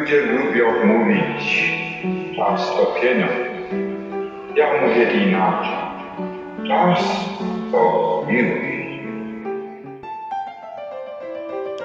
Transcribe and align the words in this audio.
Ludzie 0.00 0.20
lubią 0.20 0.86
mówić, 0.86 1.72
czas 2.36 2.70
to 2.76 2.94
pieniądz. 3.00 3.32
Ja 4.56 4.66
mówię 4.82 5.26
inaczej. 5.26 5.76
Czas 6.68 7.00
to 7.72 8.24
miłość. 8.28 8.66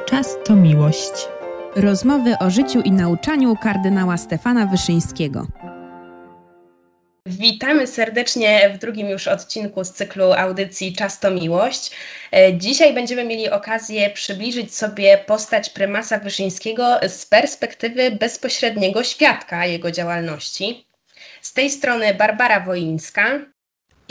Czas 0.05 0.37
to 0.45 0.55
miłość. 0.55 1.29
Rozmowy 1.75 2.33
o 2.39 2.49
życiu 2.49 2.81
i 2.81 2.91
nauczaniu 2.91 3.55
kardynała 3.63 4.17
Stefana 4.17 4.65
Wyszyńskiego. 4.65 5.45
Witamy 7.31 7.87
serdecznie 7.87 8.69
w 8.73 8.77
drugim 8.77 9.09
już 9.09 9.27
odcinku 9.27 9.83
z 9.83 9.91
cyklu 9.91 10.33
audycji 10.33 10.95
Czas 10.95 11.19
to 11.19 11.31
Miłość. 11.31 11.91
E, 12.31 12.57
Dzisiaj 12.57 12.93
będziemy 12.93 13.25
mieli 13.25 13.49
okazję 13.49 14.09
przybliżyć 14.09 14.75
sobie 14.75 15.17
postać 15.17 15.69
prymasa 15.69 16.19
Wyszyńskiego 16.19 16.99
z 17.07 17.25
perspektywy 17.25 18.11
bezpośredniego 18.11 19.03
świadka 19.03 19.65
jego 19.65 19.91
działalności. 19.91 20.87
Z 21.41 21.53
tej 21.53 21.69
strony 21.69 22.13
Barbara 22.13 22.59
Woińska. 22.59 23.50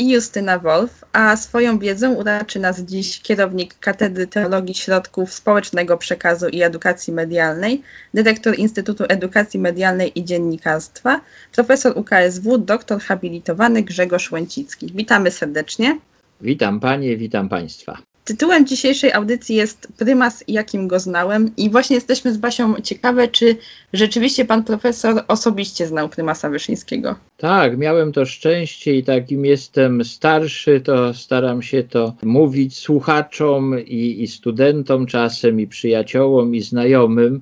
I 0.00 0.08
Justyna 0.08 0.58
Wolf, 0.58 1.04
a 1.12 1.36
swoją 1.36 1.78
wiedzą 1.78 2.14
uraczy 2.14 2.60
nas 2.60 2.80
dziś 2.80 3.20
kierownik 3.20 3.78
Katedry 3.78 4.26
Teologii 4.26 4.74
Środków 4.74 5.32
Społecznego 5.32 5.98
Przekazu 5.98 6.48
i 6.48 6.62
Edukacji 6.62 7.12
Medialnej, 7.12 7.82
dyrektor 8.14 8.58
Instytutu 8.58 9.04
Edukacji 9.08 9.60
Medialnej 9.60 10.18
i 10.18 10.24
Dziennikarstwa, 10.24 11.20
profesor 11.52 11.98
UKSW, 11.98 12.58
doktor 12.58 13.00
habilitowany 13.00 13.82
Grzegorz 13.82 14.32
Łęcicki. 14.32 14.92
Witamy 14.94 15.30
serdecznie. 15.30 15.98
Witam 16.40 16.80
Panie, 16.80 17.16
witam 17.16 17.48
Państwa. 17.48 18.09
Tytułem 18.30 18.66
dzisiejszej 18.66 19.12
audycji 19.12 19.56
jest 19.56 19.88
Prymas, 19.98 20.44
jakim 20.48 20.88
go 20.88 21.00
znałem 21.00 21.50
i 21.56 21.70
właśnie 21.70 21.94
jesteśmy 21.94 22.32
z 22.32 22.36
Basią 22.36 22.74
ciekawe, 22.80 23.28
czy 23.28 23.56
rzeczywiście 23.92 24.44
pan 24.44 24.64
profesor 24.64 25.24
osobiście 25.28 25.86
znał 25.86 26.08
prymasa 26.08 26.50
Wyszyńskiego. 26.50 27.16
Tak, 27.36 27.78
miałem 27.78 28.12
to 28.12 28.26
szczęście 28.26 28.94
i 28.94 29.04
takim 29.04 29.44
jestem 29.44 30.04
starszy, 30.04 30.80
to 30.80 31.14
staram 31.14 31.62
się 31.62 31.82
to 31.82 32.14
mówić 32.22 32.78
słuchaczom 32.78 33.80
i, 33.80 34.22
i 34.22 34.28
studentom 34.28 35.06
czasem, 35.06 35.60
i 35.60 35.66
przyjaciołom, 35.66 36.54
i 36.54 36.60
znajomym, 36.60 37.40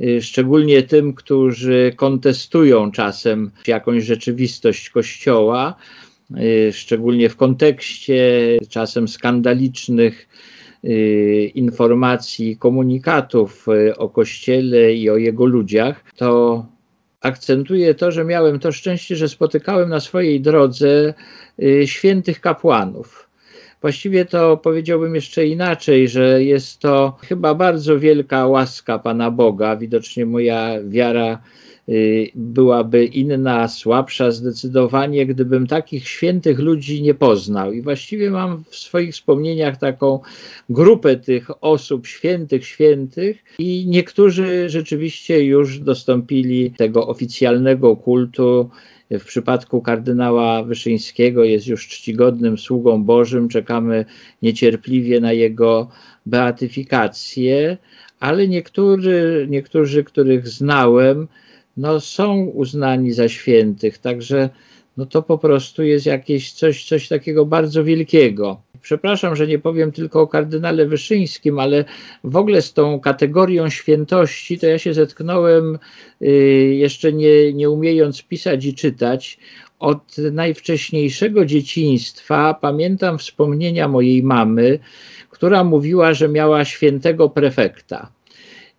y, 0.00 0.22
szczególnie 0.22 0.82
tym, 0.82 1.14
którzy 1.14 1.92
kontestują 1.96 2.92
czasem 2.92 3.50
jakąś 3.66 4.04
rzeczywistość 4.04 4.90
Kościoła, 4.90 5.76
szczególnie 6.72 7.28
w 7.28 7.36
kontekście 7.36 8.58
czasem 8.68 9.08
skandalicznych 9.08 10.28
y, 10.84 11.50
informacji, 11.54 12.56
komunikatów 12.56 13.66
y, 13.68 13.96
o 13.96 14.08
Kościele 14.08 14.94
i 14.94 15.10
o 15.10 15.16
jego 15.16 15.46
ludziach, 15.46 16.04
to 16.16 16.66
akcentuję 17.20 17.94
to, 17.94 18.10
że 18.10 18.24
miałem 18.24 18.58
to 18.58 18.72
szczęście, 18.72 19.16
że 19.16 19.28
spotykałem 19.28 19.88
na 19.88 20.00
swojej 20.00 20.40
drodze 20.40 21.14
y, 21.62 21.86
świętych 21.86 22.40
kapłanów. 22.40 23.30
Właściwie 23.80 24.24
to 24.24 24.56
powiedziałbym 24.56 25.14
jeszcze 25.14 25.46
inaczej, 25.46 26.08
że 26.08 26.44
jest 26.44 26.78
to 26.78 27.16
chyba 27.28 27.54
bardzo 27.54 27.98
wielka 27.98 28.46
łaska 28.46 28.98
Pana 28.98 29.30
Boga. 29.30 29.76
Widocznie 29.76 30.26
moja 30.26 30.76
wiara 30.88 31.34
y, 31.34 31.69
byłaby 32.34 33.04
inna, 33.04 33.68
słabsza 33.68 34.30
zdecydowanie, 34.30 35.26
gdybym 35.26 35.66
takich 35.66 36.08
świętych 36.08 36.58
ludzi 36.58 37.02
nie 37.02 37.14
poznał. 37.14 37.72
I 37.72 37.82
właściwie 37.82 38.30
mam 38.30 38.64
w 38.70 38.76
swoich 38.76 39.14
wspomnieniach 39.14 39.76
taką 39.76 40.20
grupę 40.68 41.16
tych 41.16 41.64
osób, 41.64 42.06
świętych, 42.06 42.66
świętych, 42.66 43.44
i 43.58 43.86
niektórzy 43.86 44.68
rzeczywiście 44.68 45.44
już 45.44 45.78
dostąpili 45.78 46.70
tego 46.70 47.08
oficjalnego 47.08 47.96
kultu. 47.96 48.70
W 49.10 49.24
przypadku 49.24 49.82
kardynała 49.82 50.62
Wyszyńskiego 50.62 51.44
jest 51.44 51.66
już 51.66 51.88
czcigodnym 51.88 52.58
sługą 52.58 53.04
Bożym. 53.04 53.48
Czekamy 53.48 54.04
niecierpliwie 54.42 55.20
na 55.20 55.32
jego 55.32 55.88
beatyfikację, 56.26 57.76
ale 58.20 58.48
niektórzy, 58.48 59.46
niektórzy 59.50 60.04
których 60.04 60.48
znałem, 60.48 61.28
no, 61.76 62.00
są 62.00 62.44
uznani 62.44 63.12
za 63.12 63.28
świętych. 63.28 63.98
Także 63.98 64.50
no, 64.96 65.06
to 65.06 65.22
po 65.22 65.38
prostu 65.38 65.82
jest 65.82 66.06
jakieś 66.06 66.52
coś, 66.52 66.84
coś 66.84 67.08
takiego 67.08 67.46
bardzo 67.46 67.84
wielkiego. 67.84 68.60
Przepraszam, 68.82 69.36
że 69.36 69.46
nie 69.46 69.58
powiem 69.58 69.92
tylko 69.92 70.20
o 70.20 70.26
kardynale 70.26 70.86
Wyszyńskim, 70.86 71.58
ale 71.58 71.84
w 72.24 72.36
ogóle 72.36 72.62
z 72.62 72.72
tą 72.72 73.00
kategorią 73.00 73.68
świętości 73.68 74.58
to 74.58 74.66
ja 74.66 74.78
się 74.78 74.94
zetknąłem 74.94 75.78
y, 76.22 76.26
jeszcze 76.78 77.12
nie, 77.12 77.52
nie 77.52 77.70
umiejąc 77.70 78.22
pisać 78.22 78.64
i 78.64 78.74
czytać. 78.74 79.38
Od 79.78 80.16
najwcześniejszego 80.32 81.44
dzieciństwa 81.44 82.54
pamiętam 82.54 83.18
wspomnienia 83.18 83.88
mojej 83.88 84.22
mamy, 84.22 84.78
która 85.30 85.64
mówiła, 85.64 86.14
że 86.14 86.28
miała 86.28 86.64
świętego 86.64 87.28
prefekta 87.28 88.12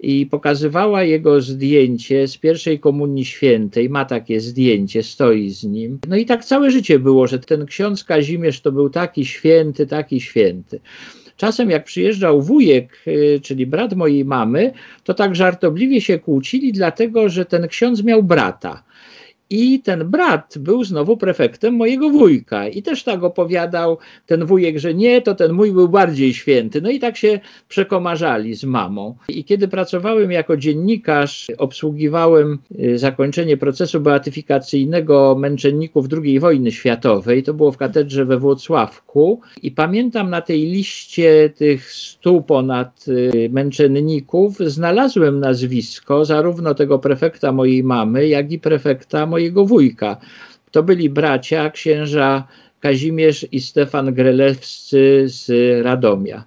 i 0.02 0.26
pokazywała 0.26 1.04
jego 1.04 1.42
zdjęcie 1.42 2.28
z 2.28 2.38
pierwszej 2.38 2.80
komunii 2.80 3.26
świętej. 3.26 3.90
Ma 3.90 4.06
takie 4.06 4.40
zdjęcie, 4.40 5.04
stoi 5.04 5.50
z 5.50 5.64
nim. 5.64 6.00
No 6.08 6.16
i 6.16 6.26
tak 6.26 6.46
całe 6.46 6.72
życie 6.72 7.00
było, 7.00 7.28
że 7.28 7.40
ten 7.40 7.66
ksiądz 7.66 8.04
Kazimierz 8.04 8.62
to 8.62 8.72
był 8.72 8.90
taki 8.90 9.26
święty, 9.26 9.88
taki 9.88 10.22
święty. 10.22 10.80
Czasem 11.38 11.70
jak 11.70 11.84
przyjeżdżał 11.84 12.42
wujek, 12.42 13.04
y, 13.08 13.40
czyli 13.44 13.68
brat 13.68 13.94
mojej 13.94 14.26
mamy, 14.26 14.74
to 15.04 15.14
tak 15.14 15.36
żartobliwie 15.36 16.02
się 16.02 16.20
kłócili, 16.20 16.74
dlatego 16.74 17.30
że 17.30 17.46
ten 17.46 17.68
ksiądz 17.68 18.04
miał 18.04 18.24
brata. 18.24 18.84
I 19.52 19.80
ten 19.80 20.10
brat 20.10 20.58
był 20.60 20.84
znowu 20.84 21.18
prefektem 21.18 21.74
mojego 21.74 22.10
wujka. 22.10 22.68
I 22.68 22.82
też 22.84 23.04
tak 23.04 23.24
opowiadał 23.24 23.98
ten 24.26 24.46
wujek, 24.46 24.80
że 24.80 24.94
nie, 24.94 25.22
to 25.22 25.36
ten 25.36 25.54
mój 25.54 25.72
był 25.72 25.90
bardziej 25.90 26.34
święty. 26.34 26.82
No 26.82 26.90
i 26.90 27.00
tak 27.00 27.18
się 27.18 27.40
przekomarzali 27.68 28.56
z 28.56 28.64
mamą. 28.64 29.16
I 29.30 29.44
kiedy 29.44 29.68
pracowałem 29.68 30.32
jako 30.32 30.58
dziennikarz, 30.58 31.52
obsługiwałem 31.58 32.60
y, 32.80 32.98
zakończenie 32.98 33.58
procesu 33.58 34.00
beatyfikacyjnego 34.00 35.36
męczenników 35.40 36.06
II 36.24 36.40
wojny 36.40 36.72
światowej. 36.72 37.44
To 37.44 37.54
było 37.54 37.72
w 37.72 37.78
katedrze 37.78 38.26
we 38.26 38.38
Włocławku. 38.38 39.42
I 39.64 39.72
pamiętam 39.72 40.30
na 40.30 40.42
tej 40.42 40.60
liście 40.60 41.50
tych 41.50 41.92
stu 41.92 42.42
ponad 42.42 43.06
y, 43.08 43.50
męczenników 43.52 44.58
znalazłem 44.60 45.40
nazwisko 45.40 46.26
zarówno 46.26 46.74
tego 46.74 47.00
prefekta 47.00 47.52
mojej 47.52 47.84
mamy, 47.84 48.28
jak 48.28 48.52
i 48.52 48.60
prefekta 48.60 49.26
mojej 49.26 49.41
mojego 49.42 49.66
wujka. 49.66 50.18
To 50.72 50.84
byli 50.84 51.10
bracia 51.10 51.70
księża 51.70 52.48
Kazimierz 52.80 53.48
i 53.52 53.62
Stefan 53.62 54.14
Grelewscy 54.14 55.24
z 55.26 55.50
Radomia. 55.86 56.44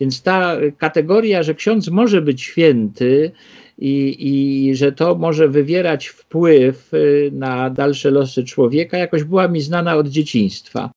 Więc 0.00 0.22
ta 0.22 0.56
kategoria, 0.78 1.42
że 1.42 1.54
ksiądz 1.54 1.88
może 1.88 2.22
być 2.22 2.42
święty 2.42 3.32
i, 3.78 4.16
i 4.20 4.74
że 4.76 4.92
to 4.92 5.14
może 5.14 5.48
wywierać 5.48 6.06
wpływ 6.06 6.94
y, 6.94 7.30
na 7.32 7.70
dalsze 7.70 8.10
losy 8.10 8.44
człowieka, 8.44 8.98
jakoś 8.98 9.24
była 9.24 9.48
mi 9.48 9.60
znana 9.60 9.96
od 9.96 10.08
dzieciństwa. 10.08 10.90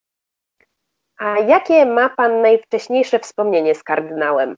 A 1.17 1.39
jakie 1.39 1.85
ma 1.85 2.09
Pan 2.09 2.41
najwcześniejsze 2.41 3.19
wspomnienie 3.19 3.75
z 3.75 3.83
kardynałem? 3.83 4.55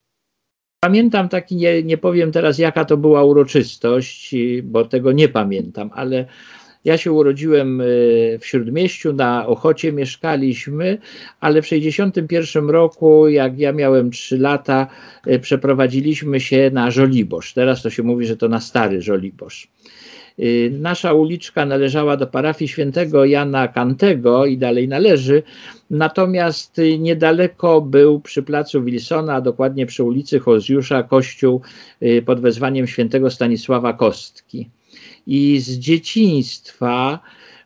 Pamiętam 0.80 1.30
taki, 1.30 1.56
nie, 1.56 1.84
nie 1.84 1.98
powiem 1.98 2.32
teraz 2.32 2.58
jaka 2.58 2.86
to 2.86 2.98
była 2.98 3.24
uroczystość, 3.24 4.36
bo 4.64 4.86
tego 4.86 5.12
nie 5.12 5.30
pamiętam, 5.30 5.90
ale 5.94 6.26
ja 6.86 6.98
się 6.98 7.12
urodziłem 7.12 7.82
y, 7.82 8.40
w 8.42 8.46
Śródmieściu, 8.46 9.14
na 9.14 9.48
Ochocie 9.48 9.92
mieszkaliśmy, 9.92 10.98
ale 11.40 11.62
w 11.62 11.66
1961 11.66 12.70
roku, 12.70 13.28
jak 13.28 13.60
ja 13.60 13.74
miałem 13.74 14.12
3 14.12 14.38
lata, 14.38 14.88
y, 15.28 15.40
przeprowadziliśmy 15.40 16.40
się 16.40 16.70
na 16.74 16.92
Żoliborz. 16.92 17.54
Teraz 17.54 17.82
to 17.82 17.90
się 17.90 18.04
mówi, 18.04 18.26
że 18.26 18.38
to 18.38 18.50
na 18.50 18.60
Stary 18.60 19.02
Żoliborz. 19.02 19.68
Y, 20.40 20.72
nasza 20.80 21.14
uliczka 21.14 21.66
należała 21.66 22.18
do 22.18 22.28
parafii 22.28 22.68
świętego 22.68 23.26
Jana 23.26 23.68
Kantego 23.68 24.46
i 24.46 24.58
dalej 24.58 24.88
należy, 24.88 25.44
natomiast 25.90 26.82
niedaleko 27.00 27.82
był 27.82 28.20
przy 28.20 28.44
placu 28.44 28.84
Wilsona, 28.84 29.34
a 29.34 29.42
dokładnie 29.42 29.86
przy 29.86 30.04
ulicy 30.04 30.40
Hozjusza, 30.40 31.04
kościół 31.04 31.62
pod 32.26 32.42
wezwaniem 32.42 32.88
świętego 32.88 33.32
Stanisława 33.32 33.94
Kostki. 33.94 34.70
I 35.28 35.60
z 35.60 35.70
dzieciństwa 35.78 37.20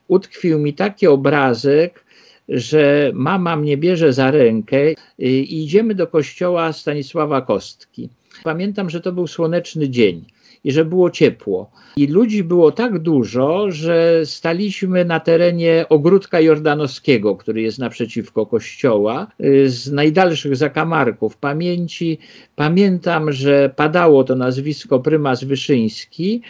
utkwił 0.07 0.59
mi 0.59 0.73
taki 0.73 1.07
obrazek, 1.07 2.05
że 2.49 3.11
mama 3.13 3.55
mnie 3.55 3.77
bierze 3.77 4.13
za 4.13 4.31
rękę 4.31 4.77
i 5.19 5.63
idziemy 5.63 5.95
do 5.95 6.07
kościoła 6.07 6.73
Stanisława 6.73 7.41
Kostki. 7.41 8.09
Pamiętam, 8.43 8.89
że 8.89 9.01
to 9.01 9.11
był 9.11 9.27
słoneczny 9.27 9.89
dzień 9.89 10.25
i 10.63 10.71
że 10.71 10.85
było 10.85 11.09
ciepło. 11.09 11.71
I 11.97 12.07
ludzi 12.07 12.43
było 12.43 12.71
tak 12.71 12.99
dużo, 12.99 13.71
że 13.71 14.21
staliśmy 14.25 15.05
na 15.05 15.19
terenie 15.19 15.85
ogródka 15.89 16.39
jordanowskiego, 16.39 17.35
który 17.35 17.61
jest 17.61 17.79
naprzeciwko 17.79 18.45
kościoła, 18.45 19.27
y, 19.41 19.69
z 19.69 19.91
najdalszych 19.91 20.55
zakamarków 20.55 21.37
pamięci. 21.37 22.19
Pamiętam, 22.55 23.31
że 23.31 23.73
padało 23.75 24.23
to 24.23 24.35
nazwisko 24.35 24.99
prymas 24.99 25.43
Wyszyński 25.43 26.41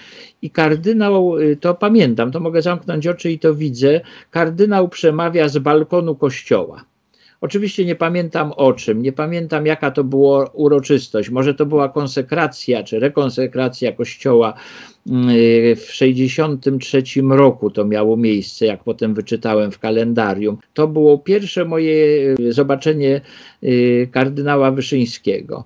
i 0.41 0.49
kardynał, 0.49 1.37
y, 1.37 1.55
to 1.55 1.73
pamiętam, 1.73 2.31
to 2.31 2.39
mogę 2.39 2.61
zamknąć 2.61 3.07
oczy 3.07 3.31
i 3.31 3.39
to 3.39 3.55
widzę, 3.55 4.01
kardynał 4.31 4.89
przemawia 4.89 5.47
z 5.47 5.57
balkonu 5.57 6.15
kościoła. 6.15 6.90
Oczywiście 7.41 7.85
nie 7.85 7.95
pamiętam 7.95 8.51
o 8.51 8.73
czym, 8.73 9.01
nie 9.01 9.11
pamiętam 9.11 9.65
jaka 9.65 9.91
to 9.91 10.03
była 10.03 10.49
uroczystość. 10.53 11.29
Może 11.29 11.53
to 11.53 11.65
była 11.65 11.89
konsekracja 11.89 12.83
czy 12.83 12.99
rekonsekracja 12.99 13.91
kościoła 13.91 14.53
mm, 15.09 15.27
w 15.75 15.85
63 15.91 17.03
roku 17.29 17.69
to 17.69 17.85
miało 17.85 18.17
miejsce, 18.17 18.65
jak 18.65 18.83
potem 18.83 19.13
wyczytałem 19.13 19.71
w 19.71 19.79
kalendarium. 19.79 20.57
To 20.73 20.87
było 20.87 21.17
pierwsze 21.17 21.65
moje 21.65 21.95
y, 22.39 22.53
zobaczenie 22.53 23.21
y, 23.63 24.09
kardynała 24.11 24.71
Wyszyńskiego. 24.71 25.63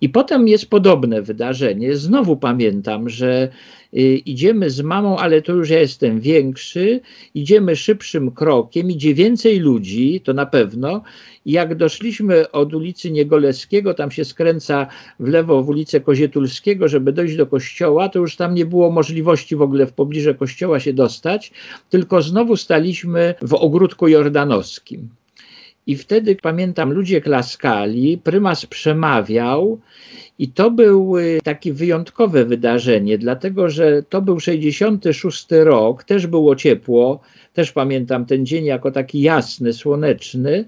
I 0.00 0.08
potem 0.08 0.48
jest 0.48 0.70
podobne 0.70 1.22
wydarzenie. 1.22 1.96
Znowu 1.96 2.36
pamiętam, 2.36 3.08
że 3.08 3.48
y, 3.48 3.83
idziemy 4.02 4.70
z 4.70 4.80
mamą, 4.80 5.18
ale 5.18 5.42
to 5.42 5.52
już 5.52 5.70
ja 5.70 5.80
jestem 5.80 6.20
większy, 6.20 7.00
idziemy 7.34 7.76
szybszym 7.76 8.30
krokiem, 8.30 8.90
idzie 8.90 9.14
więcej 9.14 9.58
ludzi, 9.58 10.20
to 10.24 10.32
na 10.32 10.46
pewno. 10.46 11.02
Jak 11.46 11.74
doszliśmy 11.74 12.50
od 12.50 12.74
ulicy 12.74 13.10
Niegolewskiego, 13.10 13.94
tam 13.94 14.10
się 14.10 14.24
skręca 14.24 14.86
w 15.20 15.28
lewo 15.28 15.62
w 15.62 15.68
ulicę 15.68 16.00
Kozietulskiego, 16.00 16.88
żeby 16.88 17.12
dojść 17.12 17.36
do 17.36 17.46
kościoła, 17.46 18.08
to 18.08 18.18
już 18.18 18.36
tam 18.36 18.54
nie 18.54 18.66
było 18.66 18.90
możliwości 18.90 19.56
w 19.56 19.62
ogóle 19.62 19.86
w 19.86 19.92
pobliże 19.92 20.34
kościoła 20.34 20.80
się 20.80 20.92
dostać, 20.92 21.52
tylko 21.90 22.22
znowu 22.22 22.56
staliśmy 22.56 23.34
w 23.42 23.54
ogródku 23.54 24.08
jordanowskim. 24.08 25.08
I 25.86 25.96
wtedy 25.96 26.36
pamiętam, 26.36 26.92
ludzie 26.92 27.20
klaskali, 27.20 28.18
prymas 28.18 28.66
przemawiał, 28.66 29.80
i 30.38 30.48
to 30.48 30.70
był 30.70 31.16
y, 31.18 31.40
takie 31.44 31.72
wyjątkowe 31.72 32.44
wydarzenie, 32.44 33.18
dlatego 33.18 33.70
że 33.70 34.02
to 34.02 34.22
był 34.22 34.40
66 34.40 35.46
rok, 35.50 36.04
też 36.04 36.26
było 36.26 36.56
ciepło, 36.56 37.20
też 37.52 37.72
pamiętam 37.72 38.26
ten 38.26 38.46
dzień 38.46 38.64
jako 38.64 38.90
taki 38.90 39.20
jasny, 39.20 39.72
słoneczny, 39.72 40.64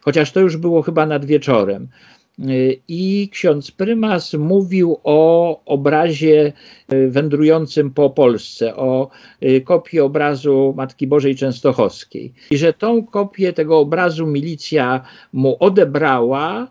chociaż 0.00 0.32
to 0.32 0.40
już 0.40 0.56
było 0.56 0.82
chyba 0.82 1.06
nad 1.06 1.24
wieczorem. 1.24 1.88
I 2.88 3.28
ksiądz 3.32 3.70
prymas 3.70 4.34
mówił 4.34 4.96
o 5.04 5.60
obrazie 5.64 6.52
e, 6.88 7.08
wędrującym 7.08 7.90
po 7.90 8.10
Polsce, 8.10 8.76
o 8.76 9.10
kopii 9.64 10.00
obrazu 10.00 10.74
Matki 10.76 11.06
Bożej 11.06 11.36
Częstochowskiej. 11.36 12.32
I 12.50 12.58
że 12.58 12.72
tą 12.72 13.06
kopię 13.06 13.52
tego 13.52 13.78
obrazu 13.78 14.26
milicja 14.26 15.00
mu 15.32 15.56
odebrała. 15.60 16.66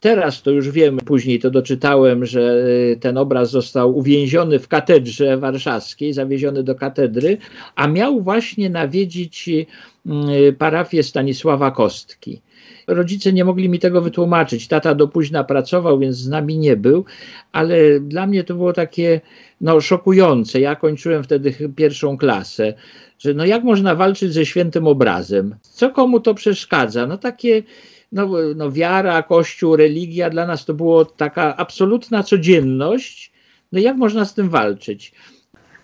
Teraz 0.00 0.42
to 0.42 0.50
już 0.50 0.70
wiem, 0.70 0.96
później 0.96 1.38
to 1.38 1.50
doczytałem, 1.50 2.26
że 2.26 2.64
e, 2.92 2.96
ten 2.96 3.18
obraz 3.18 3.50
został 3.50 3.98
uwięziony 3.98 4.58
w 4.58 4.68
katedrze 4.68 5.36
warszawskiej, 5.36 6.12
zawieziony 6.12 6.62
do 6.62 6.74
katedry, 6.74 7.38
a 7.76 7.88
miał 7.88 8.20
właśnie 8.22 8.70
nawiedzić 8.70 9.50
parafię 10.58 11.02
Stanisława 11.02 11.70
Kostki. 11.70 12.40
Rodzice 12.86 13.32
nie 13.32 13.44
mogli 13.44 13.68
mi 13.68 13.78
tego 13.78 14.02
wytłumaczyć. 14.02 14.68
Tata 14.68 14.94
do 14.94 15.08
późna 15.08 15.44
pracował, 15.44 15.98
więc 15.98 16.16
z 16.16 16.28
nami 16.28 16.58
nie 16.58 16.76
był, 16.76 17.04
ale 17.52 18.00
dla 18.00 18.26
mnie 18.26 18.44
to 18.44 18.54
było 18.54 18.72
takie 18.72 19.20
no, 19.60 19.80
szokujące. 19.80 20.60
Ja 20.60 20.76
kończyłem 20.76 21.24
wtedy 21.24 21.54
pierwszą 21.76 22.18
klasę, 22.18 22.74
że 23.18 23.34
no 23.34 23.44
jak 23.44 23.64
można 23.64 23.94
walczyć 23.94 24.32
ze 24.32 24.46
świętym 24.46 24.86
obrazem? 24.86 25.56
Co 25.62 25.90
komu 25.90 26.20
to 26.20 26.34
przeszkadza? 26.34 27.06
No 27.06 27.18
takie 27.18 27.62
no, 28.12 28.28
no 28.56 28.72
wiara, 28.72 29.22
kościół, 29.22 29.76
religia 29.76 30.30
dla 30.30 30.46
nas 30.46 30.64
to 30.64 30.74
było 30.74 31.04
taka 31.04 31.56
absolutna 31.56 32.22
codzienność. 32.22 33.32
No 33.72 33.78
jak 33.80 33.96
można 33.96 34.24
z 34.24 34.34
tym 34.34 34.48
walczyć? 34.48 35.12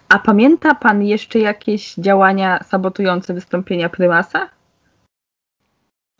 A 0.08 0.18
pamięta 0.18 0.74
pan 0.74 1.02
jeszcze 1.02 1.38
jakieś 1.38 1.94
działania 1.94 2.64
sabotujące 2.64 3.34
wystąpienia 3.34 3.88
prymasa? 3.88 4.50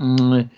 Mm, 0.00 0.48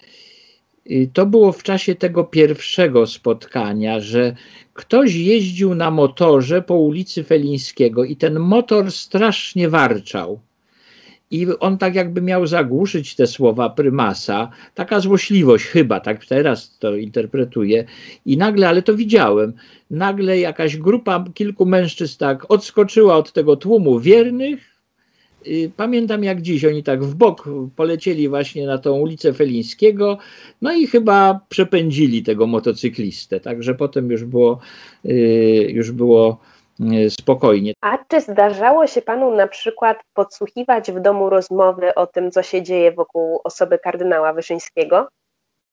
to 1.13 1.27
było 1.27 1.53
w 1.53 1.63
czasie 1.63 1.95
tego 1.95 2.25
pierwszego 2.25 3.07
spotkania, 3.07 4.01
że 4.01 4.35
ktoś 4.73 5.15
jeździł 5.15 5.75
na 5.75 5.91
motorze 5.91 6.63
po 6.63 6.75
ulicy 6.75 7.25
Felińskiego 7.25 8.05
i 8.05 8.17
ten 8.17 8.41
motor 8.41 8.93
strasznie 8.93 9.69
warczał. 9.69 10.41
I 11.35 11.47
on 11.61 11.79
tak 11.79 11.95
jakby 11.95 12.23
miał 12.23 12.47
zagłuszyć 12.47 13.17
te 13.17 13.27
słowa 13.27 13.71
prymasa. 13.71 14.51
Taka 14.75 15.01
złośliwość 15.01 15.65
chyba, 15.65 16.01
tak 16.01 16.27
teraz 16.27 16.79
to 16.79 16.97
interpretuję. 16.97 17.85
I 18.27 18.37
nagle, 18.37 18.69
ale 18.69 18.83
to 18.83 18.95
widziałem, 18.95 19.53
nagle 19.91 20.39
jakaś 20.39 20.77
grupa 20.77 21.25
kilku 21.35 21.67
mężczyzn 21.67 22.19
tak 22.19 22.51
odskoczyła 22.51 23.17
od 23.17 23.33
tego 23.33 23.57
tłumu 23.57 24.01
wiernych, 24.01 24.75
Y, 25.47 25.71
pamiętam 25.77 26.25
jak 26.25 26.43
dziś, 26.43 26.65
oni 26.65 26.83
tak 26.83 27.05
w 27.05 27.15
bok 27.15 27.49
polecieli 27.77 28.29
właśnie 28.29 28.67
na 28.67 28.79
tą 28.79 28.93
ulicę 28.93 29.33
Felińskiego, 29.33 30.19
no 30.63 30.75
i 30.75 30.87
chyba 30.87 31.41
przepędzili 31.49 32.23
tego 32.23 32.47
motocyklistę, 32.47 33.41
także 33.41 33.75
potem 33.75 34.11
już 34.11 34.25
było, 34.25 34.59
y, 35.05 35.71
już 35.73 35.91
było 35.91 36.41
spokojnie. 37.09 37.73
A 37.81 37.99
czy 38.09 38.21
zdarzało 38.21 38.87
się 38.87 39.03
panu 39.03 39.37
na 39.37 39.47
przykład 39.47 39.99
podsłuchiwać 40.15 40.93
w 40.93 41.01
domu 41.01 41.31
rozmowy 41.31 41.95
o 41.95 42.07
tym, 42.07 42.31
co 42.31 42.43
się 42.43 42.63
dzieje 42.63 42.93
wokół 42.93 43.41
osoby 43.45 43.79
kardynała 43.79 44.33
Wyszyńskiego? 44.33 45.09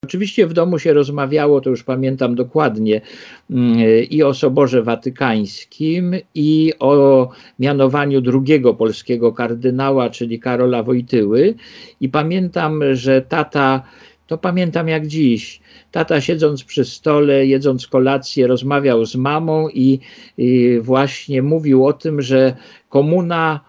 Oczywiście 0.05 0.47
w 0.47 0.53
domu 0.53 0.79
się 0.79 0.93
rozmawiało, 0.93 1.61
to 1.61 1.69
już 1.69 1.83
pamiętam 1.83 2.35
dokładnie, 2.35 3.01
mm, 3.49 3.77
i 4.09 4.23
o 4.23 4.33
Soborze 4.33 4.83
Watykańskim, 4.83 6.15
i 6.35 6.73
o 6.79 7.29
mianowaniu 7.59 8.21
drugiego 8.21 8.73
polskiego 8.73 9.33
kardynała, 9.33 10.09
czyli 10.09 10.39
Karola 10.39 10.83
Wojtyły. 10.83 11.53
I 11.99 12.09
pamiętam, 12.09 12.81
że 12.93 13.21
tata, 13.21 13.83
to 14.31 14.37
pamiętam 14.37 14.87
jak 14.87 15.07
dziś, 15.07 15.61
tata 15.91 16.21
siedząc 16.21 16.63
przy 16.63 16.85
stole, 16.85 17.45
jedząc 17.45 17.87
kolację, 17.87 18.47
rozmawiał 18.47 19.05
z 19.05 19.15
mamą 19.15 19.69
i, 19.69 19.99
i 20.37 20.79
właśnie 20.81 21.41
mówił 21.41 21.85
o 21.85 21.93
tym, 21.93 22.21
że 22.21 22.55
komuna 22.89 23.59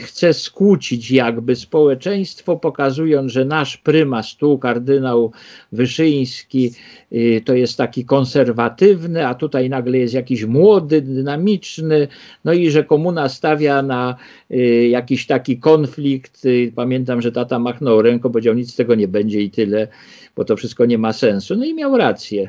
chce 0.00 0.34
skłócić 0.34 1.10
jakby 1.10 1.56
społeczeństwo, 1.56 2.56
pokazując, 2.56 3.32
że 3.32 3.44
nasz 3.44 3.76
prymas, 3.76 4.36
tu 4.36 4.58
kardynał 4.58 5.32
Wyszyński, 5.72 6.72
y, 7.12 7.42
to 7.44 7.54
jest 7.54 7.76
taki 7.76 8.04
konserwatywny, 8.04 9.26
a 9.26 9.34
tutaj 9.34 9.70
nagle 9.70 9.98
jest 9.98 10.14
jakiś 10.14 10.44
młody, 10.44 11.02
dynamiczny, 11.02 12.08
no 12.44 12.52
i 12.52 12.70
że 12.70 12.84
komuna 12.84 13.28
stawia 13.28 13.82
na 13.82 14.16
y, 14.50 14.88
jakiś 14.88 15.26
taki 15.26 15.58
konflikt. 15.58 16.42
Pamiętam, 16.74 17.22
że 17.22 17.32
tata 17.32 17.58
machnął 17.58 18.02
ręką, 18.02 18.30
powiedział, 18.30 18.54
nic 18.54 18.72
z 18.72 18.76
tego 18.76 18.94
nie 18.94 19.08
będzie 19.08 19.40
i 19.40 19.50
tyle, 19.50 19.88
bo 20.36 20.44
to 20.44 20.56
wszystko 20.56 20.86
nie 20.86 20.98
ma 20.98 21.12
sensu. 21.12 21.56
No 21.56 21.64
i 21.64 21.74
miał 21.74 21.96
rację. 21.96 22.48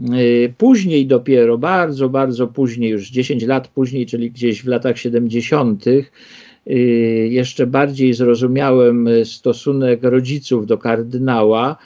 Y, 0.00 0.54
później 0.58 1.06
dopiero, 1.06 1.58
bardzo, 1.58 2.08
bardzo 2.08 2.46
później, 2.46 2.90
już 2.90 3.10
10 3.10 3.42
lat 3.42 3.68
później, 3.68 4.06
czyli 4.06 4.30
gdzieś 4.30 4.62
w 4.62 4.66
latach 4.66 4.98
70., 4.98 5.86
y, 5.86 6.72
jeszcze 7.30 7.66
bardziej 7.66 8.14
zrozumiałem 8.14 9.08
stosunek 9.24 10.02
rodziców 10.02 10.66
do 10.66 10.78
kardynała, 10.78 11.76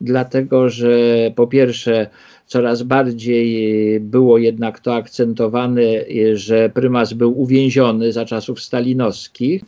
dlatego 0.00 0.68
że 0.68 0.98
po 1.36 1.46
pierwsze 1.46 2.06
coraz 2.46 2.82
bardziej 2.82 4.00
było 4.00 4.38
jednak 4.38 4.80
to 4.80 4.94
akcentowane, 4.94 5.82
że 6.34 6.70
prymas 6.70 7.12
był 7.12 7.40
uwięziony 7.40 8.12
za 8.12 8.24
czasów 8.24 8.60
stalinowskich. 8.60 9.62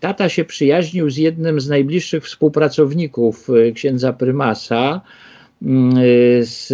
Tata 0.00 0.28
się 0.28 0.44
przyjaźnił 0.44 1.10
z 1.10 1.16
jednym 1.16 1.60
z 1.60 1.68
najbliższych 1.68 2.24
współpracowników 2.24 3.48
księdza 3.74 4.12
prymasa, 4.12 5.00
z 6.40 6.72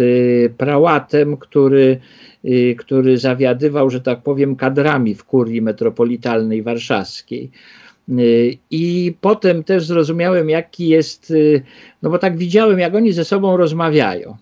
prałatem, 0.57 1.37
który, 1.37 1.99
y, 2.45 2.75
który 2.79 3.17
zawiadywał, 3.17 3.89
że 3.89 4.01
tak 4.01 4.23
powiem, 4.23 4.55
kadrami 4.55 5.15
w 5.15 5.23
kurii 5.23 5.61
metropolitalnej 5.61 6.63
warszawskiej. 6.63 7.51
Y, 8.09 8.57
I 8.71 9.13
potem 9.21 9.63
też 9.63 9.85
zrozumiałem, 9.85 10.49
jaki 10.49 10.87
jest, 10.87 11.33
no 12.01 12.09
bo 12.09 12.19
tak 12.19 12.37
widziałem, 12.37 12.79
jak 12.79 12.95
oni 12.95 13.11
ze 13.13 13.25
sobą 13.25 13.57
rozmawiają. 13.57 14.37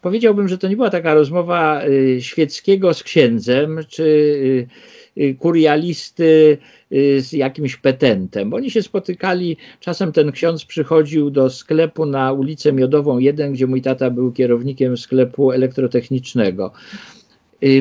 Powiedziałbym, 0.00 0.48
że 0.48 0.58
to 0.58 0.68
nie 0.68 0.76
była 0.76 0.90
taka 0.90 1.14
rozmowa 1.14 1.82
świeckiego 2.20 2.94
z 2.94 3.02
księdzem, 3.02 3.78
czy 3.88 4.68
y, 5.18 5.34
kurialisty 5.34 6.24
y, 6.24 6.58
z 7.18 7.32
jakimś 7.32 7.76
petentem. 7.76 8.54
Oni 8.54 8.70
się 8.70 8.82
spotykali, 8.82 9.56
czasem 9.80 10.12
ten 10.12 10.32
ksiądz 10.32 10.64
przychodził 10.64 11.30
do 11.30 11.50
sklepu 11.50 12.06
na 12.06 12.32
ulicę 12.32 12.72
Miodową 12.72 13.18
1, 13.18 13.52
gdzie 13.52 13.66
mój 13.66 13.82
tata 13.82 14.10
był 14.10 14.32
kierownikiem 14.32 14.96
sklepu 14.96 15.52
elektrotechnicznego. 15.52 16.72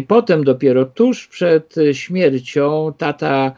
Potem 0.08 0.44
dopiero 0.44 0.86
tuż 0.86 1.28
przed 1.28 1.76
śmiercią 1.92 2.94
tata 2.98 3.56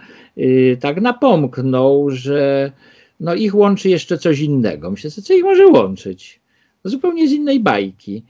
tak 0.79 1.01
napomknął, 1.01 2.09
że 2.09 2.71
no 3.19 3.35
ich 3.35 3.55
łączy 3.55 3.89
jeszcze 3.89 4.17
coś 4.17 4.39
innego. 4.39 4.91
Myślę 4.91 5.11
co 5.11 5.33
ich 5.33 5.43
może 5.43 5.67
łączyć? 5.67 6.39
Zupełnie 6.83 7.27
z 7.27 7.31
innej 7.31 7.59
bajki 7.59 8.23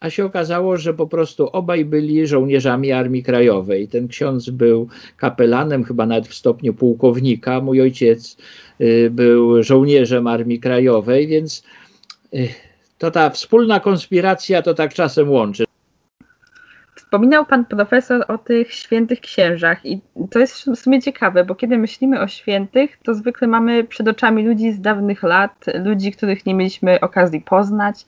a 0.00 0.10
się 0.10 0.24
okazało, 0.24 0.76
że 0.76 0.94
po 0.94 1.06
prostu 1.06 1.48
obaj 1.52 1.84
byli 1.84 2.26
żołnierzami 2.26 2.92
Armii 2.92 3.22
Krajowej. 3.22 3.88
Ten 3.88 4.08
ksiądz 4.08 4.50
był 4.50 4.88
kapelanem, 5.16 5.84
chyba 5.84 6.06
nawet 6.06 6.28
w 6.28 6.34
stopniu 6.34 6.74
pułkownika. 6.74 7.60
Mój 7.60 7.80
ojciec 7.80 8.36
y, 8.80 9.10
był 9.10 9.62
żołnierzem 9.62 10.26
Armii 10.26 10.60
Krajowej, 10.60 11.26
więc 11.26 11.64
y, 12.34 12.48
to 12.98 13.10
ta 13.10 13.30
wspólna 13.30 13.80
konspiracja 13.80 14.62
to 14.62 14.74
tak 14.74 14.94
czasem 14.94 15.30
łączy. 15.30 15.64
Wspominał 16.94 17.46
pan 17.46 17.64
profesor 17.64 18.24
o 18.28 18.38
tych 18.38 18.72
świętych 18.72 19.20
księżach 19.20 19.86
i 19.86 20.00
to 20.30 20.38
jest 20.38 20.54
w 20.54 20.76
sumie 20.76 21.02
ciekawe, 21.02 21.44
bo 21.44 21.54
kiedy 21.54 21.78
myślimy 21.78 22.20
o 22.20 22.28
świętych, 22.28 22.98
to 23.02 23.14
zwykle 23.14 23.48
mamy 23.48 23.84
przed 23.84 24.08
oczami 24.08 24.46
ludzi 24.46 24.72
z 24.72 24.80
dawnych 24.80 25.22
lat, 25.22 25.66
ludzi, 25.84 26.12
których 26.12 26.46
nie 26.46 26.54
mieliśmy 26.54 27.00
okazji 27.00 27.40
poznać, 27.40 28.06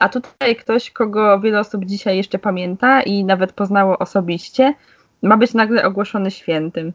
a 0.00 0.08
tutaj 0.08 0.56
ktoś, 0.56 0.90
kogo 0.90 1.40
wiele 1.40 1.60
osób 1.60 1.84
dzisiaj 1.84 2.16
jeszcze 2.16 2.38
pamięta 2.38 3.02
i 3.02 3.24
nawet 3.24 3.52
poznało 3.52 3.98
osobiście, 3.98 4.74
ma 5.22 5.36
być 5.36 5.54
nagle 5.54 5.84
ogłoszony 5.84 6.30
świętym. 6.30 6.92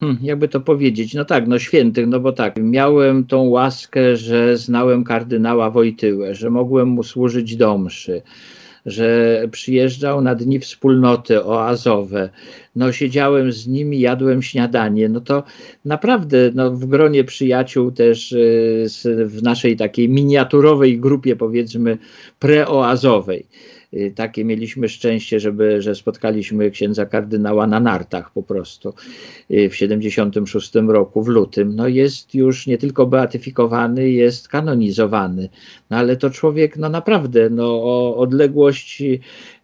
Hmm, 0.00 0.18
jakby 0.22 0.48
to 0.48 0.60
powiedzieć, 0.60 1.14
no 1.14 1.24
tak, 1.24 1.46
no 1.48 1.58
świętych, 1.58 2.06
no 2.06 2.20
bo 2.20 2.32
tak, 2.32 2.54
miałem 2.58 3.26
tą 3.26 3.42
łaskę, 3.42 4.16
że 4.16 4.56
znałem 4.56 5.04
kardynała 5.04 5.70
Wojtyłę, 5.70 6.34
że 6.34 6.50
mogłem 6.50 6.88
mu 6.88 7.02
służyć 7.02 7.56
do 7.56 7.78
mszy, 7.78 8.22
że 8.86 9.42
przyjeżdżał 9.50 10.20
na 10.20 10.34
dni 10.34 10.58
wspólnoty 10.58 11.44
oazowe. 11.44 12.30
No, 12.76 12.92
siedziałem 12.92 13.52
z 13.52 13.66
nimi, 13.66 14.00
jadłem 14.00 14.42
śniadanie. 14.42 15.08
No 15.08 15.20
to 15.20 15.42
naprawdę 15.84 16.50
no, 16.54 16.70
w 16.70 16.86
gronie 16.86 17.24
przyjaciół 17.24 17.90
też 17.90 18.32
y, 18.32 18.86
w 19.26 19.42
naszej 19.42 19.76
takiej 19.76 20.08
miniaturowej 20.08 21.00
grupie, 21.00 21.36
powiedzmy, 21.36 21.98
preoazowej. 22.38 23.46
Y, 23.96 24.12
takie 24.14 24.44
mieliśmy 24.44 24.88
szczęście, 24.88 25.40
żeby, 25.40 25.82
że 25.82 25.94
spotkaliśmy 25.94 26.70
księdza 26.70 27.06
kardynała 27.06 27.66
na 27.66 27.80
nartach 27.80 28.32
po 28.32 28.42
prostu 28.42 28.94
y, 29.50 29.68
w 29.68 29.76
76 29.76 30.74
roku, 30.74 31.22
w 31.22 31.28
lutym. 31.28 31.76
No 31.76 31.88
jest 31.88 32.34
już 32.34 32.66
nie 32.66 32.78
tylko 32.78 33.06
beatyfikowany, 33.06 34.10
jest 34.10 34.48
kanonizowany. 34.48 35.48
No 35.90 35.96
ale 35.96 36.16
to 36.16 36.30
człowiek, 36.30 36.76
no 36.76 36.88
naprawdę, 36.88 37.50
no 37.50 37.66
o 37.66 38.16
odległość 38.16 39.02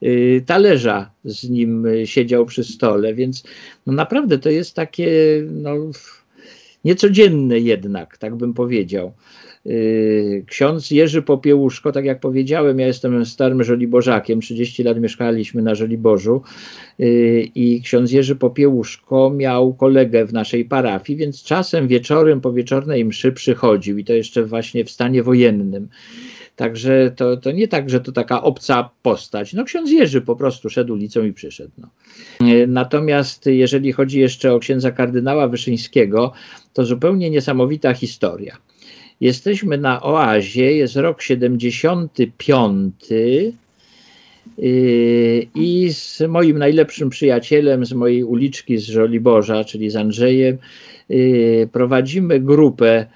y, 0.03 0.43
talerza 0.47 1.11
z 1.25 1.51
nim 1.51 1.87
siedział 2.05 2.47
przy 2.47 2.65
stole, 2.65 3.15
więc 3.15 3.43
no 3.87 3.93
naprawdę 3.93 4.39
to 4.39 4.51
jest 4.51 4.75
takie, 4.75 5.43
no 5.51 5.77
niecodzienne 6.85 7.59
jednak, 7.59 8.19
tak 8.19 8.37
bym 8.37 8.55
powiedział. 8.55 9.13
Y, 9.67 10.45
ksiądz 10.47 10.91
Jerzy 10.91 11.23
Popiełuszko, 11.23 11.93
tak 11.93 12.05
jak 12.05 12.21
powiedziałem, 12.21 12.79
ja 12.79 12.87
jestem 12.87 13.27
starym 13.27 13.65
Żoliborzakiem, 13.65 14.41
30 14.41 14.83
lat 14.83 15.01
mieszkaliśmy 15.01 15.63
na 15.63 15.75
Żoliborzu 15.75 16.43
y, 17.01 17.49
i 17.55 17.81
ksiądz 17.83 18.13
Jerzy 18.13 18.37
Popiełuszko 18.37 19.31
miał 19.31 19.75
kolegę 19.75 20.27
w 20.27 20.33
naszej 20.33 20.65
parafii, 20.65 21.19
więc 21.19 21.43
czasem 21.43 21.89
wieczorem 21.89 22.41
po 22.41 22.53
wieczornej 22.53 23.05
mszy 23.05 23.33
przychodził 23.33 23.99
i 23.99 24.05
to 24.05 24.13
jeszcze 24.13 24.45
właśnie 24.45 24.85
w 24.85 24.91
stanie 24.91 25.23
wojennym. 25.23 25.89
Także 26.63 27.13
to, 27.17 27.37
to 27.37 27.53
nie 27.53 27.69
tak, 27.69 27.91
że 27.91 28.01
to 28.01 28.13
taka 28.13 28.43
obca 28.43 28.91
postać. 29.03 29.53
No 29.53 29.65
ksiądz 29.65 29.91
Jerzy 29.91 30.21
po 30.21 30.37
prostu 30.37 30.71
szedł 30.71 30.93
ulicą 30.93 31.25
i 31.25 31.33
przyszedł. 31.33 31.73
No. 31.79 31.89
Y, 32.49 32.67
natomiast 32.67 33.47
jeżeli 33.47 33.93
chodzi 33.93 34.21
jeszcze 34.21 34.55
o 34.55 34.59
księdza 34.59 34.91
kardynała 34.91 35.49
Wyszyńskiego, 35.49 36.33
to 36.73 36.85
zupełnie 36.85 37.31
niesamowita 37.31 37.95
historia. 37.95 38.57
Jesteśmy 39.21 39.79
na 39.79 40.03
oazie, 40.03 40.73
jest 40.73 40.97
rok 40.97 41.23
75 41.23 42.95
yy, 43.11 43.53
i 45.55 45.93
z 45.93 46.21
moim 46.29 46.59
najlepszym 46.59 47.11
przyjacielem 47.11 47.85
z 47.85 47.93
mojej 47.93 48.25
uliczki 48.25 48.79
z 48.79 48.85
Żoliborza, 48.85 49.65
czyli 49.65 49.91
z 49.91 49.97
Andrzejem, 49.97 50.59
yy, 51.09 51.69
prowadzimy 51.73 52.41
grupę 52.41 53.07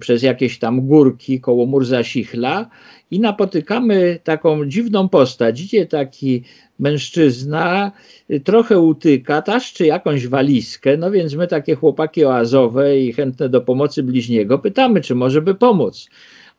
przez 0.00 0.22
jakieś 0.22 0.58
tam 0.58 0.86
górki 0.86 1.40
koło 1.40 1.66
Murzasichla 1.66 2.70
i 3.10 3.20
napotykamy 3.20 4.18
taką 4.24 4.66
dziwną 4.66 5.08
postać. 5.08 5.60
Idzie 5.60 5.86
taki 5.86 6.42
mężczyzna 6.78 7.92
y, 8.30 8.40
trochę 8.40 8.78
utyka, 8.78 9.42
taszczy 9.42 9.86
jakąś 9.86 10.26
walizkę, 10.26 10.96
no 10.96 11.10
więc 11.10 11.34
my 11.34 11.46
takie 11.46 11.74
chłopaki 11.74 12.24
oazowe 12.24 12.98
i 12.98 13.12
chętne 13.12 13.48
do 13.48 13.60
pomocy 13.60 14.02
bliźniego 14.02 14.58
pytamy, 14.58 15.00
czy 15.00 15.14
może 15.14 15.42
by 15.42 15.54
pomóc. 15.54 16.08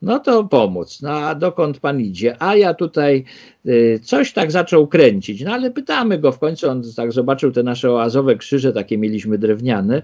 No 0.02 0.20
to 0.20 0.44
pomóc. 0.44 1.02
No 1.02 1.10
a 1.10 1.36
dokąd 1.36 1.80
pan 1.80 2.02
idzie? 2.02 2.36
A 2.40 2.56
ja 2.56 2.74
tutaj 2.74 3.24
y, 3.66 4.00
coś 4.04 4.34
tak 4.34 4.52
zaczął 4.52 4.88
kręcić. 4.88 5.42
No 5.42 5.52
ale 5.52 5.72
pytamy 5.72 6.20
go 6.20 6.32
w 6.32 6.40
końcu, 6.40 6.70
on 6.70 6.84
tak 6.96 7.12
zobaczył 7.12 7.52
te 7.52 7.64
nasze 7.64 7.92
oazowe 7.92 8.36
krzyże, 8.36 8.74
takie 8.74 8.98
mieliśmy 8.98 9.38
drewniane. 9.38 10.02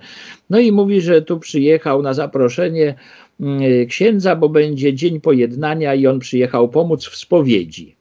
No 0.49 0.59
i 0.59 0.71
mówi, 0.71 1.01
że 1.01 1.21
tu 1.21 1.39
przyjechał 1.39 2.01
na 2.01 2.13
zaproszenie 2.13 2.95
y, 3.41 3.85
księdza, 3.89 4.35
bo 4.35 4.49
będzie 4.49 4.93
dzień 4.93 5.21
pojednania 5.21 5.95
i 5.95 6.07
on 6.07 6.19
przyjechał 6.19 6.69
pomóc 6.69 7.05
w 7.05 7.15
spowiedzi. 7.15 7.95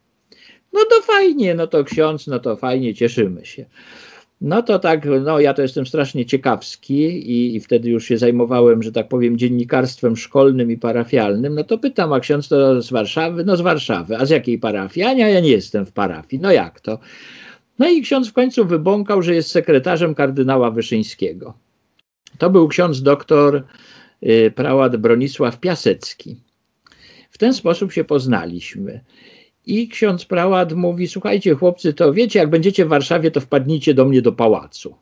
No 0.72 0.80
to 0.90 1.02
fajnie, 1.02 1.54
no 1.54 1.66
to 1.66 1.84
ksiądz, 1.84 2.26
no 2.26 2.38
to 2.38 2.56
fajnie, 2.56 2.94
cieszymy 2.94 3.46
się. 3.46 3.66
No 4.40 4.62
to 4.62 4.78
tak, 4.78 5.06
no 5.24 5.40
ja 5.40 5.54
to 5.54 5.62
jestem 5.62 5.86
strasznie 5.86 6.26
ciekawski 6.26 6.94
i, 7.30 7.56
i, 7.56 7.60
wtedy 7.60 7.90
już 7.90 8.04
się 8.04 8.18
zajmowałem, 8.18 8.82
że 8.82 8.92
tak 8.92 9.08
powiem, 9.08 9.38
dziennikarstwem 9.38 10.16
szkolnym 10.16 10.70
i 10.70 10.76
parafialnym. 10.76 11.54
No 11.54 11.64
to 11.64 11.78
pytam, 11.78 12.12
a 12.12 12.20
ksiądz 12.20 12.48
to 12.48 12.82
z 12.82 12.90
Warszawy? 12.90 13.44
No 13.44 13.56
z 13.56 13.60
Warszawy. 13.60 14.16
A 14.16 14.26
z 14.26 14.30
jakiej 14.30 14.58
parafii? 14.58 15.06
A 15.06 15.12
nie, 15.12 15.30
ja 15.30 15.40
nie 15.40 15.50
jestem 15.50 15.86
w 15.86 15.92
parafii. 15.92 16.42
No 16.42 16.52
jak 16.52 16.80
to? 16.80 16.98
No 17.78 17.88
i 17.88 18.02
ksiądz 18.02 18.28
w 18.28 18.32
końcu 18.32 18.64
wybąkał, 18.64 19.22
że 19.22 19.34
jest 19.34 19.50
sekretarzem 19.50 20.14
kardynała 20.14 20.70
Wyszyńskiego. 20.70 21.54
To 22.38 22.50
był 22.50 22.68
ksiądz 22.68 23.02
doktor 23.02 23.64
y, 24.22 24.52
prałat 24.56 24.96
Bronisław 24.96 25.60
Piasecki. 25.60 26.36
W 27.30 27.38
ten 27.38 27.54
sposób 27.54 27.92
się 27.92 28.04
poznaliśmy. 28.04 29.00
I 29.66 29.88
ksiądz 29.88 30.24
prałat 30.24 30.72
mówi: 30.72 31.08
Słuchajcie, 31.08 31.54
chłopcy, 31.54 31.94
to 31.94 32.12
wiecie, 32.12 32.38
jak 32.38 32.50
będziecie 32.50 32.84
w 32.84 32.88
Warszawie, 32.88 33.30
to 33.30 33.40
wpadnijcie 33.40 33.94
do 33.94 34.04
mnie 34.04 34.22
do 34.22 34.32
pałacu. 34.32 34.94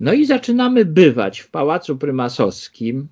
No 0.00 0.12
i 0.12 0.26
zaczynamy 0.26 0.84
bywać 0.84 1.40
w 1.40 1.50
pałacu 1.50 1.96
prymasowskim. 1.96 3.08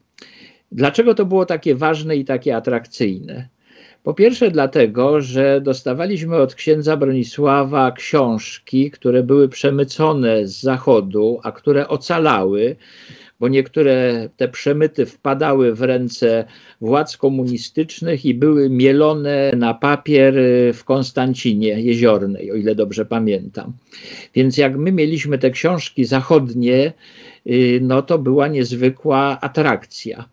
Dlaczego 0.73 1.15
to 1.15 1.25
było 1.25 1.47
takie 1.47 1.75
ważne 1.75 2.17
i 2.17 2.25
takie 2.25 2.57
atrakcyjne? 2.57 3.49
Po 4.03 4.15
pierwsze, 4.15 4.51
dlatego, 4.51 5.21
że 5.21 5.61
dostawaliśmy 5.61 6.37
od 6.37 6.55
księdza 6.55 6.97
Bronisława 6.97 7.93
książki, 7.93 8.91
które 8.91 9.23
były 9.23 9.49
przemycone 9.49 10.47
z 10.47 10.61
zachodu, 10.61 11.41
a 11.43 11.53
które 11.53 11.89
ocalały 11.89 12.77
bo 13.43 13.49
niektóre 13.49 14.29
te 14.37 14.49
przemyty 14.49 15.07
wpadały 15.07 15.75
w 15.75 15.83
ręce 15.83 16.45
władz 16.81 17.17
komunistycznych 17.17 18.25
i 18.25 18.35
były 18.35 18.71
mielone 18.71 19.53
na 19.57 19.75
papier 19.75 20.35
w 20.75 20.85
Konstancinie 20.85 21.81
Jeziornej, 21.81 22.53
o 22.53 22.55
ile 22.55 22.75
dobrze 22.75 23.05
pamiętam. 23.05 23.73
Więc 24.35 24.57
jak 24.57 24.77
my 24.77 24.93
mieliśmy 24.93 25.39
te 25.39 25.51
książki 25.51 26.05
zachodnie, 26.05 26.93
y, 27.47 27.81
no 27.83 28.03
to 28.03 28.19
była 28.19 28.49
niezwykła 28.49 29.41
atrakcja. 29.41 30.25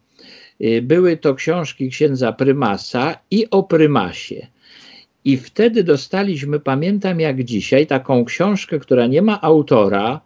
Y, 0.62 0.82
były 0.82 1.18
to 1.18 1.36
książki 1.36 1.90
księdza 1.90 2.34
prymasa 2.34 3.20
i 3.32 3.50
o 3.50 3.64
prymasie. 3.64 4.48
I 5.26 5.38
wtedy 5.38 5.84
dostaliśmy, 5.84 6.60
pamiętam 6.60 7.20
jak 7.20 7.44
dzisiaj, 7.44 7.88
taką 7.88 8.26
książkę, 8.26 8.80
która 8.80 9.08
nie 9.08 9.22
ma 9.22 9.42
autora, 9.42 10.22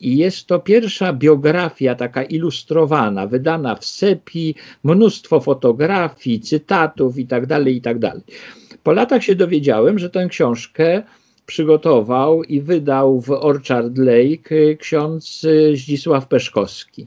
I 0.00 0.16
jest 0.16 0.46
to 0.46 0.58
pierwsza 0.58 1.12
biografia 1.12 1.94
taka 1.94 2.22
ilustrowana, 2.22 3.26
wydana 3.26 3.74
w 3.74 3.84
sepi, 3.84 4.54
mnóstwo 4.84 5.40
fotografii, 5.40 6.40
cytatów 6.40 7.18
itd. 7.18 7.46
Tak 7.46 7.66
itd. 7.66 8.12
Tak 8.12 8.78
po 8.82 8.92
latach 8.92 9.24
się 9.24 9.34
dowiedziałem, 9.34 9.98
że 9.98 10.10
tę 10.10 10.26
książkę 10.28 11.02
przygotował 11.46 12.42
i 12.44 12.60
wydał 12.60 13.20
w 13.20 13.30
Orchard 13.30 13.98
Lake 13.98 14.76
ksiądz 14.78 15.46
Zdzisław 15.74 16.28
Peszkowski. 16.28 17.06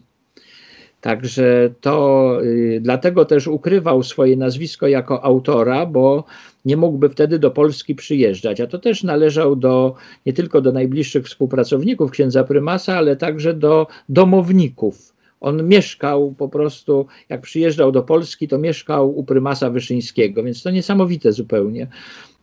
Także 1.01 1.69
to 1.81 2.37
y, 2.43 2.79
dlatego 2.81 3.25
też 3.25 3.47
ukrywał 3.47 4.03
swoje 4.03 4.37
nazwisko 4.37 4.87
jako 4.87 5.23
autora, 5.23 5.85
bo 5.85 6.23
nie 6.65 6.77
mógłby 6.77 7.09
wtedy 7.09 7.39
do 7.39 7.51
Polski 7.51 7.95
przyjeżdżać, 7.95 8.61
a 8.61 8.67
to 8.67 8.79
też 8.79 9.03
należał 9.03 9.55
do 9.55 9.95
nie 10.25 10.33
tylko 10.33 10.61
do 10.61 10.71
najbliższych 10.71 11.25
współpracowników 11.25 12.11
księdza 12.11 12.43
prymasa, 12.43 12.97
ale 12.97 13.15
także 13.15 13.53
do 13.53 13.87
domowników. 14.09 15.13
On 15.41 15.67
mieszkał 15.67 16.35
po 16.37 16.49
prostu, 16.49 17.05
jak 17.29 17.41
przyjeżdżał 17.41 17.91
do 17.91 18.03
Polski, 18.03 18.47
to 18.47 18.57
mieszkał 18.57 19.17
u 19.17 19.23
prymasa 19.23 19.69
Wyszyńskiego, 19.69 20.43
więc 20.43 20.63
to 20.63 20.71
niesamowite 20.71 21.31
zupełnie 21.31 21.87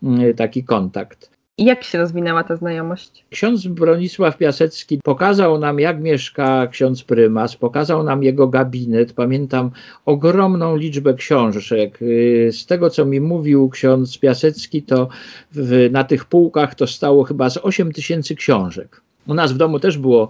mm, 0.03 0.35
taki 0.35 0.65
kontakt. 0.65 1.38
Jak 1.59 1.85
się 1.85 1.99
rozwinęła 1.99 2.45
ta 2.45 2.57
znajomość? 2.57 3.25
Ksiądz 3.31 3.67
Bronisław 3.67 4.37
Piasecki 4.37 4.99
pokazał 5.05 5.59
nam, 5.59 5.81
jak 5.81 6.01
mieszka 6.01 6.67
ksiądz 6.67 7.03
prymas, 7.03 7.57
pokazał 7.57 8.03
nam 8.03 8.23
jego 8.23 8.49
gabinet. 8.49 9.13
Pamiętam 9.13 9.71
ogromną 10.07 10.77
liczbę 10.77 11.15
książek. 11.15 12.03
Y, 12.03 12.51
z 12.53 12.67
tego, 12.67 12.91
co 12.91 13.05
mi 13.05 13.21
mówił 13.21 13.69
ksiądz 13.69 14.19
Piasecki, 14.19 14.83
to 14.83 15.09
w, 15.53 15.89
na 15.91 16.05
tych 16.05 16.25
półkach 16.25 16.75
to 16.75 16.87
stało 16.87 17.25
chyba 17.25 17.51
z 17.51 17.57
8 17.57 17.93
tysięcy 17.93 18.35
książek. 18.35 19.08
U 19.29 19.35
nas 19.35 19.53
w 19.53 19.57
domu 19.57 19.81
też 19.81 19.99
było 19.99 20.29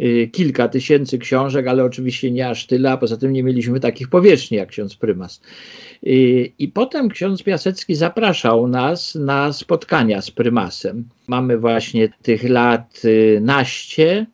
y, 0.00 0.30
kilka 0.32 0.68
tysięcy 0.68 1.18
książek, 1.18 1.66
ale 1.66 1.84
oczywiście 1.84 2.30
nie 2.30 2.48
aż 2.48 2.66
tyle, 2.66 2.92
a 2.92 2.96
poza 2.96 3.16
tym 3.16 3.32
nie 3.32 3.42
mieliśmy 3.42 3.80
takich 3.80 4.08
powierzchni 4.08 4.56
jak 4.56 4.68
ksiądz 4.68 4.96
prymas. 4.96 5.40
Y, 6.06 6.52
I 6.58 6.68
potem 6.68 7.08
ksiądz 7.08 7.42
Piasecki 7.42 7.94
zapraszał 7.94 8.68
nas 8.68 9.14
na 9.14 9.52
spotkania 9.52 10.22
z 10.22 10.30
prymasem. 10.30 11.04
Mamy 11.28 11.58
właśnie 11.58 12.08
tych 12.22 12.48
lat 12.48 13.02
y, 13.04 13.38
naście, 13.42 14.26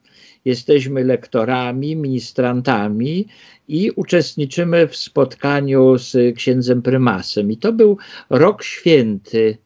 jesteśmy 0.44 1.04
lektorami, 1.04 1.96
ministrantami 1.96 3.26
i 3.68 3.90
uczestniczymy 3.90 4.88
w 4.88 4.96
spotkaniu 4.96 5.98
z 5.98 6.36
księdzem 6.36 6.82
prymasem. 6.82 7.52
I 7.52 7.56
to 7.56 7.72
był 7.72 7.98
rok 8.30 8.62
święty 8.62 9.58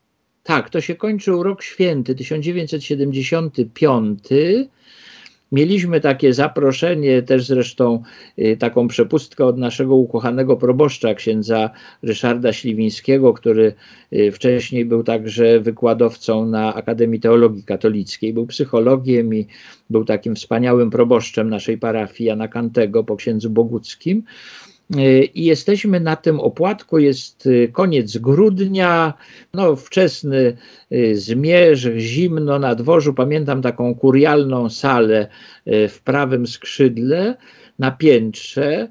tak, 0.50 0.71
to 0.71 0.80
się 0.80 0.95
kończył 0.95 1.42
rok 1.42 1.62
święty 1.62 2.14
1975. 2.14 4.19
Mieliśmy 5.52 6.00
takie 6.00 6.35
zaproszenie, 6.35 7.23
też 7.23 7.47
zresztą 7.47 8.02
y, 8.38 8.57
taką 8.57 8.88
przepustkę 8.88 9.45
od 9.45 9.59
naszego 9.59 9.95
ukochanego 9.95 10.57
proboszcza, 10.57 11.14
księdza 11.14 11.71
Ryszarda 12.02 12.52
Śliwińskiego, 12.52 13.33
który 13.33 13.75
y, 14.12 14.33
wcześniej 14.33 14.85
był 14.85 15.04
także 15.04 15.61
wykładowcą 15.61 16.47
na 16.47 16.75
Akademii 16.75 17.21
Teologii 17.21 17.64
Katolickiej. 17.64 18.33
Był 18.33 18.47
psychologiem 18.47 19.35
i 19.35 19.47
był 19.90 20.04
takim 20.04 20.35
wspaniałym 20.35 20.90
proboszczem 20.90 21.50
naszej 21.50 21.78
parafii 21.78 22.28
Jana 22.28 22.49
Kantego 22.49 23.04
po 23.04 23.16
księdzu 23.16 23.50
Boguckim. 23.50 24.23
Y, 24.99 25.25
i 25.25 25.44
jesteśmy 25.44 26.00
na 26.00 26.16
tym 26.16 26.40
opłatku, 26.40 26.99
jest 26.99 27.47
y, 27.47 27.68
koniec 27.73 28.18
grudnia, 28.18 29.14
no 29.54 29.76
wczesny 29.76 30.56
y, 30.92 31.16
zmierzch, 31.16 31.99
zimno 31.99 32.59
na 32.59 32.75
dworzu, 32.75 33.14
pamiętam 33.14 33.62
taką 33.62 33.94
kurialną 33.94 34.68
salę 34.70 35.28
w 35.66 35.99
prawym 36.04 36.47
skrzydle 36.47 37.37
na 37.78 37.90
piętrze, 37.90 38.88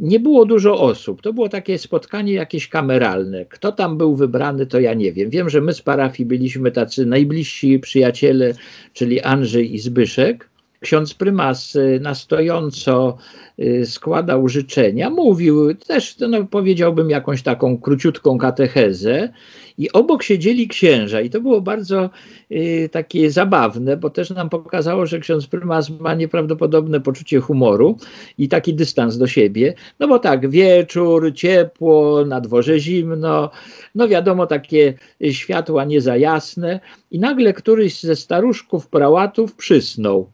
nie 0.00 0.20
było 0.20 0.44
dużo 0.44 0.80
osób. 0.80 1.22
To 1.22 1.32
było 1.32 1.48
takie 1.48 1.78
spotkanie 1.78 2.32
jakieś 2.32 2.68
kameralne. 2.68 3.44
Kto 3.44 3.72
tam 3.72 3.98
był 3.98 4.16
wybrany, 4.16 4.66
to 4.66 4.80
ja 4.80 4.94
nie 4.94 5.12
wiem. 5.12 5.30
Wiem, 5.30 5.50
że 5.50 5.60
my 5.60 5.74
z 5.74 5.82
parafii 5.82 6.26
byliśmy 6.26 6.70
tacy 6.70 7.06
najbliżsi 7.06 7.78
przyjaciele, 7.78 8.54
czyli 8.92 9.20
Andrzej 9.20 9.74
i 9.74 9.78
Zbyszek 9.78 10.51
ksiądz 10.82 11.14
prymas 11.14 11.76
y, 11.76 12.00
na 12.02 12.14
stojąco 12.14 13.16
y, 13.58 13.86
składał 13.86 14.48
życzenia, 14.48 15.10
mówił 15.10 15.74
też, 15.74 16.18
no, 16.18 16.44
powiedziałbym, 16.44 17.10
jakąś 17.10 17.42
taką 17.42 17.78
króciutką 17.78 18.38
katechezę. 18.38 19.32
I 19.78 19.92
obok 19.92 20.22
siedzieli 20.22 20.68
księża. 20.68 21.20
I 21.20 21.30
to 21.30 21.40
było 21.40 21.60
bardzo 21.60 22.10
y, 22.50 22.88
takie 22.92 23.30
zabawne, 23.30 23.96
bo 23.96 24.10
też 24.10 24.30
nam 24.30 24.50
pokazało, 24.50 25.06
że 25.06 25.20
ksiądz 25.20 25.46
prymas 25.46 25.90
ma 25.90 26.14
nieprawdopodobne 26.14 27.00
poczucie 27.00 27.40
humoru 27.40 27.96
i 28.38 28.48
taki 28.48 28.74
dystans 28.74 29.18
do 29.18 29.26
siebie, 29.26 29.74
no 30.00 30.08
bo 30.08 30.18
tak, 30.18 30.50
wieczór, 30.50 31.32
ciepło, 31.34 32.24
na 32.24 32.40
dworze 32.40 32.78
zimno, 32.78 33.50
no 33.94 34.08
wiadomo, 34.08 34.46
takie 34.46 34.94
światła 35.30 35.84
nie 35.84 36.00
za 36.00 36.16
jasne. 36.16 36.80
I 37.10 37.18
nagle 37.18 37.52
któryś 37.52 38.00
ze 38.00 38.16
staruszków 38.16 38.88
prałatów 38.88 39.54
przysnął. 39.54 40.30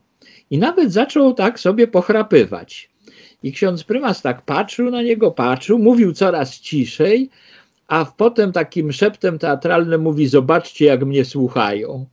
I 0.51 0.59
nawet 0.59 0.93
zaczął 0.93 1.35
tak 1.35 1.61
sobie 1.61 1.87
pochrapywać. 1.87 2.91
I 3.43 3.53
ksiądz 3.53 3.85
prymas 3.85 4.23
tak 4.23 4.43
patrzył 4.43 4.91
na 4.91 5.03
niego, 5.03 5.31
patrzył, 5.31 5.79
mówił 5.79 6.13
coraz 6.13 6.61
ciszej, 6.61 7.31
a 7.89 8.05
potem 8.17 8.53
takim 8.53 8.93
szeptem 8.93 9.39
teatralnym 9.39 10.01
mówi: 10.01 10.27
Zobaczcie, 10.27 10.85
jak 10.85 11.07
mnie 11.07 11.25
słuchają. 11.25 12.07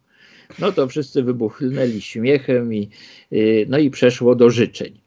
No 0.60 0.72
to 0.72 0.88
wszyscy 0.88 1.24
wybuchnęli 1.24 2.02
śmiechem 2.02 2.74
i, 2.74 2.90
y, 3.34 3.66
no 3.70 3.78
i 3.78 3.90
przeszło 3.90 4.36
do 4.36 4.50
życzeń. 4.50 5.00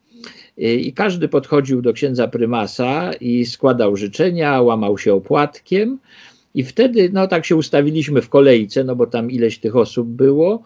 Y, 0.57 0.61
I 0.61 0.93
każdy 0.93 1.27
podchodził 1.27 1.81
do 1.81 1.93
księdza 1.93 2.27
prymasa 2.27 3.13
i 3.13 3.45
składał 3.45 3.95
życzenia, 3.95 4.61
łamał 4.61 4.97
się 4.97 5.13
opłatkiem. 5.13 5.99
I 6.55 6.63
wtedy, 6.63 7.09
no 7.13 7.27
tak 7.27 7.45
się 7.45 7.55
ustawiliśmy 7.55 8.21
w 8.21 8.29
kolejce, 8.29 8.83
no 8.83 8.95
bo 8.95 9.07
tam 9.07 9.31
ileś 9.31 9.59
tych 9.59 9.75
osób 9.75 10.07
było. 10.07 10.63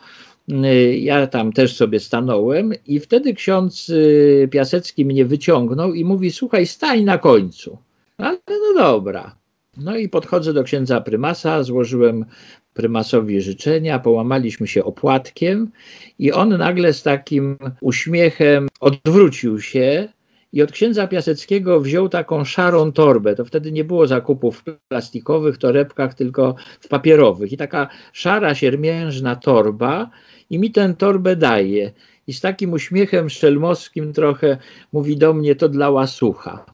Y, 0.51 0.97
ja 0.97 1.27
tam 1.27 1.53
też 1.53 1.75
sobie 1.75 1.99
stanąłem 1.99 2.73
i 2.87 2.99
wtedy 2.99 3.33
ksiądz 3.33 3.89
y, 3.89 4.49
Piasecki 4.51 5.05
mnie 5.05 5.25
wyciągnął 5.25 5.93
i 5.93 6.05
mówi, 6.05 6.31
słuchaj, 6.31 6.67
stań 6.67 7.03
na 7.03 7.17
końcu. 7.17 7.77
Ale 8.17 8.37
no 8.47 8.73
dobra. 8.77 9.35
No 9.77 9.97
i 9.97 10.09
podchodzę 10.09 10.53
do 10.53 10.63
księdza 10.63 11.01
prymasa, 11.01 11.63
złożyłem 11.63 12.25
prymasowi 12.73 13.41
życzenia, 13.41 13.99
połamaliśmy 13.99 14.67
się 14.67 14.83
opłatkiem 14.83 15.71
i 16.19 16.31
on 16.31 16.49
nagle 16.57 16.93
z 16.93 17.03
takim 17.03 17.57
uśmiechem 17.81 18.67
odwrócił 18.79 19.61
się 19.61 20.12
i 20.53 20.61
od 20.61 20.71
księdza 20.71 21.07
Piaseckiego 21.07 21.81
wziął 21.81 22.09
taką 22.09 22.45
szarą 22.45 22.91
torbę. 22.91 23.35
To 23.35 23.45
wtedy 23.45 23.71
nie 23.71 23.83
było 23.83 24.07
zakupów 24.07 24.57
w 24.57 24.63
plastikowych 24.87 25.57
torebkach, 25.57 26.13
tylko 26.13 26.55
w 26.79 26.87
papierowych. 26.87 27.51
I 27.51 27.57
taka 27.57 27.87
szara, 28.13 28.55
siermiężna 28.55 29.35
torba 29.35 30.09
i 30.49 30.59
mi 30.59 30.71
tę 30.71 30.93
torbę 30.97 31.35
daje. 31.35 31.91
I 32.27 32.33
z 32.33 32.41
takim 32.41 32.73
uśmiechem 32.73 33.29
szelmowskim 33.29 34.13
trochę 34.13 34.57
mówi 34.93 35.17
do 35.17 35.33
mnie, 35.33 35.55
to 35.55 35.69
dla 35.69 35.89
łasucha. 35.89 36.65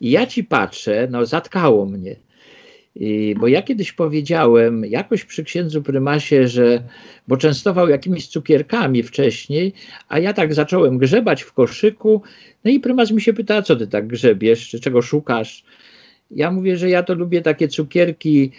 I 0.00 0.10
ja 0.10 0.26
ci 0.26 0.44
patrzę, 0.44 1.08
no 1.10 1.26
zatkało 1.26 1.86
mnie. 1.86 2.16
Bo 3.40 3.48
ja 3.48 3.62
kiedyś 3.62 3.92
powiedziałem 3.92 4.84
jakoś 4.84 5.24
przy 5.24 5.44
księdzu 5.44 5.82
prymasie, 5.82 6.48
że 6.48 6.82
bo 7.28 7.36
częstował 7.36 7.88
jakimiś 7.88 8.26
cukierkami 8.26 9.02
wcześniej, 9.02 9.72
a 10.08 10.18
ja 10.18 10.32
tak 10.32 10.54
zacząłem 10.54 10.98
grzebać 10.98 11.42
w 11.42 11.52
koszyku. 11.52 12.22
No 12.64 12.70
i 12.70 12.80
prymas 12.80 13.10
mi 13.10 13.20
się 13.20 13.32
pyta, 13.32 13.62
co 13.62 13.76
ty 13.76 13.86
tak 13.86 14.06
grzebiesz, 14.06 14.68
czy 14.68 14.80
czego 14.80 15.02
szukasz? 15.02 15.64
Ja 16.30 16.50
mówię, 16.50 16.76
że 16.76 16.90
ja 16.90 17.02
to 17.02 17.14
lubię 17.14 17.42
takie 17.42 17.68
cukierki 17.68 18.50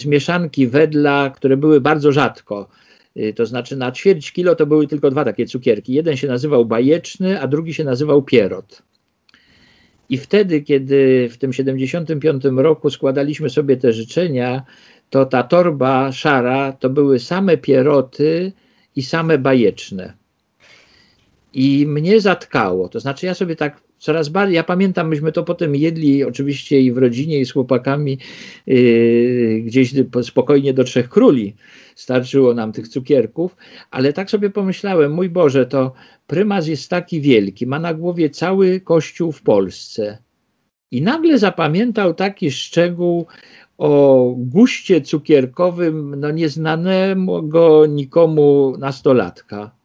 z 0.00 0.06
mieszanki 0.06 0.66
wedla, 0.66 1.30
które 1.30 1.56
były 1.56 1.80
bardzo 1.80 2.12
rzadko. 2.12 2.68
Y, 3.16 3.32
to 3.36 3.46
znaczy 3.46 3.76
na 3.76 3.92
ćwierć 3.92 4.32
kilo 4.32 4.54
to 4.54 4.66
były 4.66 4.86
tylko 4.86 5.10
dwa 5.10 5.24
takie 5.24 5.46
cukierki. 5.46 5.92
Jeden 5.92 6.16
się 6.16 6.28
nazywał 6.28 6.64
bajeczny, 6.64 7.40
a 7.40 7.46
drugi 7.46 7.74
się 7.74 7.84
nazywał 7.84 8.22
pierot. 8.22 8.82
I 10.08 10.18
wtedy, 10.18 10.60
kiedy 10.60 11.28
w 11.28 11.38
tym 11.38 11.52
75 11.52 12.44
roku 12.56 12.90
składaliśmy 12.90 13.50
sobie 13.50 13.76
te 13.76 13.92
życzenia, 13.92 14.62
to 15.10 15.26
ta 15.26 15.42
torba 15.42 16.12
szara 16.12 16.72
to 16.72 16.90
były 16.90 17.18
same 17.18 17.56
pieroty 17.56 18.52
i 18.96 19.02
same 19.02 19.38
bajeczne. 19.38 20.12
I 21.52 21.86
mnie 21.86 22.20
zatkało. 22.20 22.88
To 22.88 23.00
znaczy, 23.00 23.26
ja 23.26 23.34
sobie 23.34 23.56
tak 23.56 23.80
coraz 24.04 24.28
bardziej, 24.28 24.54
ja 24.54 24.64
pamiętam, 24.64 25.08
myśmy 25.08 25.32
to 25.32 25.42
potem 25.44 25.76
jedli 25.76 26.24
oczywiście 26.24 26.80
i 26.80 26.92
w 26.92 26.98
rodzinie, 26.98 27.40
i 27.40 27.44
z 27.44 27.52
chłopakami 27.52 28.18
yy, 28.66 29.60
gdzieś 29.60 29.94
spokojnie 30.22 30.74
do 30.74 30.84
Trzech 30.84 31.08
Króli. 31.08 31.54
Starczyło 31.94 32.54
nam 32.54 32.72
tych 32.72 32.88
cukierków, 32.88 33.56
ale 33.90 34.12
tak 34.12 34.30
sobie 34.30 34.50
pomyślałem, 34.50 35.12
mój 35.12 35.28
Boże, 35.30 35.66
to 35.66 35.92
prymas 36.26 36.66
jest 36.66 36.90
taki 36.90 37.20
wielki, 37.20 37.66
ma 37.66 37.78
na 37.78 37.94
głowie 37.94 38.30
cały 38.30 38.80
kościół 38.80 39.32
w 39.32 39.42
Polsce. 39.42 40.18
I 40.90 41.02
nagle 41.02 41.38
zapamiętał 41.38 42.14
taki 42.14 42.50
szczegół 42.50 43.26
o 43.78 44.34
guście 44.38 45.00
cukierkowym, 45.00 46.20
no 46.20 46.30
nieznanego 46.30 47.86
nikomu 47.86 48.76
nastolatka. 48.78 49.83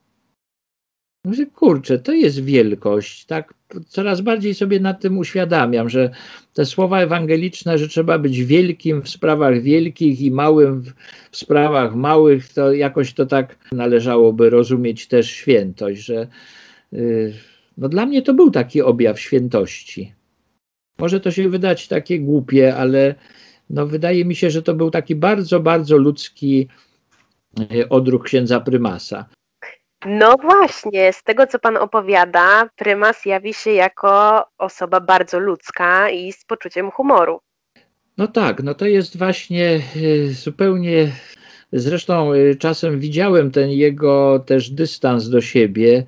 Mówię, 1.25 1.45
kurczę, 1.45 1.99
to 1.99 2.13
jest 2.13 2.43
wielkość, 2.43 3.25
tak 3.25 3.53
coraz 3.88 4.21
bardziej 4.21 4.53
sobie 4.53 4.79
nad 4.79 5.01
tym 5.01 5.17
uświadamiam, 5.17 5.89
że 5.89 6.10
te 6.53 6.65
słowa 6.65 6.99
ewangeliczne, 7.01 7.77
że 7.77 7.88
trzeba 7.88 8.19
być 8.19 8.43
wielkim 8.43 9.01
w 9.01 9.10
sprawach 9.10 9.62
wielkich 9.62 10.21
i 10.21 10.32
małym 10.32 10.84
w 11.32 11.38
sprawach 11.38 11.95
małych, 11.95 12.53
to 12.53 12.73
jakoś 12.73 13.13
to 13.13 13.25
tak 13.25 13.58
należałoby 13.71 14.49
rozumieć 14.49 15.08
też 15.08 15.32
świętość, 15.32 16.01
że 16.01 16.27
yy, 16.91 17.34
no 17.77 17.89
dla 17.89 18.05
mnie 18.05 18.21
to 18.21 18.34
był 18.34 18.51
taki 18.51 18.82
objaw 18.82 19.19
świętości. 19.19 20.13
Może 20.99 21.19
to 21.19 21.32
się 21.32 21.49
wydać 21.49 21.88
takie 21.88 22.19
głupie, 22.19 22.75
ale 22.75 23.15
no 23.69 23.88
wydaje 23.88 24.25
mi 24.25 24.36
się, 24.36 24.51
że 24.51 24.62
to 24.62 24.73
był 24.73 24.91
taki 24.91 25.15
bardzo, 25.15 25.60
bardzo 25.60 25.97
ludzki 25.97 26.67
e, 27.60 27.89
odruch 27.89 28.23
księdza 28.23 28.60
prymasa. 28.60 29.25
No 30.06 30.36
właśnie, 30.42 31.14
z 31.14 31.24
tego 31.24 31.48
co 31.48 31.60
pan 31.60 31.78
opowiada, 31.78 32.70
prymas 32.76 33.26
jawi 33.26 33.54
się 33.54 33.72
jako 33.72 34.44
osoba 34.58 35.00
bardzo 35.00 35.40
ludzka 35.40 36.10
i 36.10 36.34
z 36.34 36.46
poczuciem 36.46 36.92
humoru. 36.92 37.40
No 38.18 38.28
tak, 38.28 38.64
no 38.64 38.74
to 38.74 38.86
jest 38.86 39.18
właśnie 39.18 39.66
e, 39.76 40.28
zupełnie. 40.28 41.12
Zresztą 41.74 42.34
e, 42.34 42.56
czasem 42.56 43.00
widziałem 43.00 43.52
ten 43.52 43.70
jego 43.70 44.44
też 44.46 44.70
dystans 44.70 45.30
do 45.30 45.42
siebie. 45.42 46.04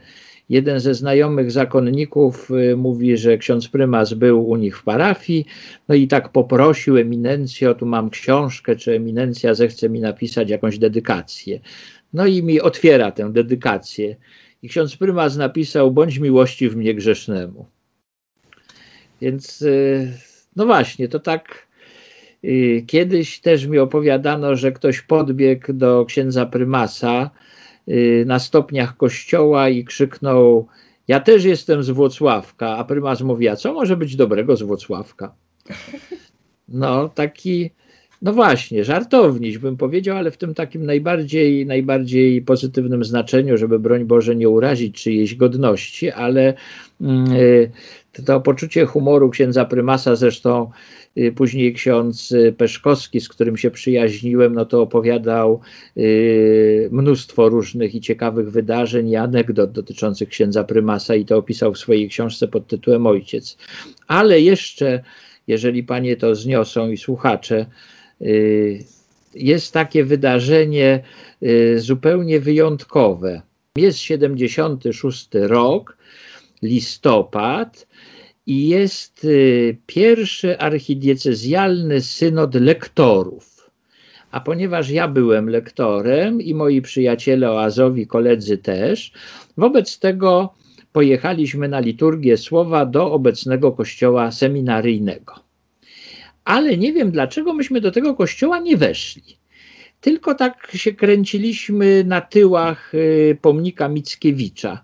Jeden 0.50 0.80
ze 0.80 0.94
znajomych 0.94 1.52
zakonników 1.52 2.52
e, 2.52 2.76
mówi, 2.76 3.18
że 3.18 3.38
ksiądz 3.38 3.68
prymas 3.68 4.14
był 4.14 4.50
u 4.50 4.56
nich 4.56 4.78
w 4.78 4.84
parafii, 4.84 5.46
no 5.88 5.96
i 5.96 6.08
tak 6.08 6.30
poprosił 6.30 6.98
eminencję, 6.98 7.76
tu 7.76 7.86
mam 7.86 8.10
książkę, 8.10 8.76
czy 8.76 8.96
eminencja 8.96 9.54
zechce 9.54 9.90
mi 9.90 10.00
napisać 10.00 10.50
jakąś 10.50 10.78
dedykację. 10.78 11.60
No 12.13 12.26
i 12.26 12.43
mi 12.43 12.62
otwiera 12.62 13.12
tę 13.12 13.32
dedykację. 13.34 14.15
I 14.62 14.69
ksiądz 14.69 14.97
prymas 14.97 15.38
napisał: 15.38 15.91
Bądź 15.91 16.19
miłości 16.19 16.69
w 16.69 16.76
mnie 16.76 16.95
grzesznemu. 16.95 17.65
Więc, 19.21 19.63
no 20.56 20.65
właśnie, 20.65 21.08
to 21.08 21.19
tak 21.19 21.71
Y, 22.43 22.84
kiedyś 22.88 23.39
też 23.39 23.65
mi 23.65 23.80
opowiadano, 23.80 24.56
że 24.56 24.71
ktoś 24.71 25.02
podbiegł 25.02 25.74
do 25.74 26.06
księdza 26.06 26.45
prymasa 26.45 27.30
y, 27.88 28.24
na 28.28 28.39
stopniach 28.39 28.97
kościoła 28.97 29.69
i 29.69 29.86
krzyknął: 29.86 30.67
Ja 31.08 31.19
też 31.19 31.43
jestem 31.43 31.84
z 31.84 31.89
Włocławka. 31.89 32.78
A 32.78 32.84
prymas 32.84 33.21
mówi: 33.21 33.47
A 33.47 33.56
co 33.56 33.74
może 33.74 33.97
być 33.97 34.15
dobrego 34.15 34.56
z 34.56 34.62
Włocławka? 34.62 35.36
No, 36.67 37.10
taki, 37.10 37.71
no 38.22 38.34
właśnie, 38.34 38.84
żartowniś 38.84 39.58
bym 39.58 39.78
powiedział, 39.78 40.18
ale 40.18 40.32
w 40.32 40.38
tym 40.38 40.54
takim 40.54 40.86
najbardziej, 40.86 41.66
najbardziej 41.66 42.42
pozytywnym 42.42 43.04
znaczeniu, 43.04 43.58
żeby 43.58 43.80
broń 43.80 44.06
Boże 44.06 44.36
nie 44.36 44.50
urazić 44.50 45.04
czyjejś 45.04 45.36
godności, 45.36 46.12
ale 46.12 46.54
yy, 47.00 47.72
to 48.26 48.42
poczucie 48.42 48.86
humoru 48.86 49.30
księdza 49.30 49.66
prymasa 49.66 50.16
zresztą 50.16 50.72
Y, 51.18 51.32
później 51.32 51.74
ksiądz 51.74 52.32
y, 52.32 52.54
Peszkowski, 52.58 53.22
z 53.22 53.30
którym 53.30 53.58
się 53.58 53.72
przyjaźniłem, 53.72 54.56
no 54.56 54.66
to 54.66 54.82
opowiadał 54.82 55.62
y, 55.98 56.90
mnóstwo 56.92 57.50
różnych 57.50 57.96
i 57.96 58.02
ciekawych 58.02 58.52
wydarzeń 58.52 59.10
i 59.10 59.16
anegdot 59.16 59.72
dotyczących 59.72 60.30
księdza 60.30 60.64
prymasa 60.64 61.16
i 61.16 61.26
to 61.26 61.38
opisał 61.38 61.74
w 61.74 61.78
swojej 61.78 62.10
książce 62.10 62.48
pod 62.48 62.68
tytułem 62.68 63.08
Ojciec. 63.08 63.58
Ale 64.08 64.42
jeszcze, 64.42 65.04
jeżeli 65.48 65.84
panie 65.84 66.18
to 66.18 66.36
zniosą 66.36 66.90
i 66.90 66.98
słuchacze, 66.98 67.66
jest 69.34 69.74
takie 69.74 70.04
wydarzenie 70.04 71.04
zupełnie 71.78 72.40
wyjątkowe. 72.40 73.42
Jest 73.78 74.00
76 74.00 75.30
rok, 75.34 75.98
listopad, 76.62 77.88
i 78.46 78.68
jest 78.68 79.26
y, 79.26 79.78
pierwszy 79.86 80.60
archidiecezjalny 80.60 82.02
synod 82.02 82.56
lektorów. 82.56 83.72
A 84.32 84.40
ponieważ 84.40 84.90
ja 84.90 85.08
byłem 85.08 85.50
lektorem 85.50 86.42
i 86.42 86.54
moi 86.54 86.82
przyjaciele 86.82 87.52
oazowi, 87.52 88.08
koledzy 88.08 88.58
też, 88.58 89.12
wobec 89.58 90.00
tego 90.00 90.54
pojechaliśmy 90.92 91.68
na 91.68 91.80
liturgię 91.80 92.38
słowa 92.38 92.86
do 92.86 93.12
obecnego 93.12 93.72
kościoła 93.72 94.32
seminaryjnego. 94.32 95.51
Ale 96.46 96.78
nie 96.78 96.94
wiem 96.94 97.12
dlaczego 97.12 97.54
myśmy 97.54 97.82
do 97.82 97.92
tego 97.92 98.16
kościoła 98.16 98.60
nie 98.60 98.78
weszli. 98.78 99.38
Tylko 100.02 100.36
tak 100.36 100.72
się 100.76 100.94
kręciliśmy 100.94 102.04
na 102.04 102.22
tyłach 102.22 102.96
y, 102.96 103.38
pomnika 103.42 103.88
Mickiewicza 103.88 104.84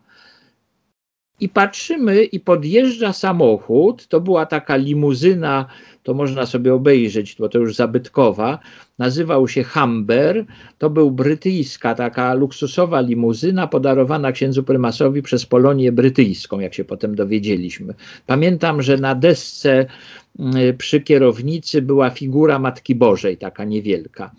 i 1.39 1.49
patrzymy, 1.49 2.23
i 2.23 2.39
podjeżdża 2.39 3.13
samochód. 3.13 4.07
To 4.07 4.21
była 4.21 4.45
taka 4.45 4.75
limuzyna, 4.75 5.65
to 6.03 6.13
można 6.13 6.45
sobie 6.45 6.73
obejrzeć, 6.73 7.35
bo 7.39 7.49
to 7.49 7.59
już 7.59 7.75
zabytkowa. 7.75 8.59
Nazywał 8.99 9.47
się 9.47 9.63
Humber. 9.63 10.45
To 10.77 10.89
był 10.89 11.11
brytyjska, 11.11 11.95
taka 11.95 12.33
luksusowa 12.33 13.01
limuzyna 13.01 13.67
podarowana 13.67 14.31
księdzu 14.31 14.63
prymasowi 14.63 15.21
przez 15.21 15.45
Polonię 15.45 15.91
brytyjską, 15.91 16.59
jak 16.59 16.73
się 16.73 16.85
potem 16.85 17.15
dowiedzieliśmy. 17.15 17.93
Pamiętam, 18.25 18.81
że 18.81 18.97
na 18.97 19.15
desce 19.15 19.85
przy 20.77 21.01
kierownicy 21.01 21.81
była 21.81 22.09
figura 22.09 22.59
Matki 22.59 22.95
Bożej, 22.95 23.37
taka 23.37 23.65
niewielka. 23.65 24.31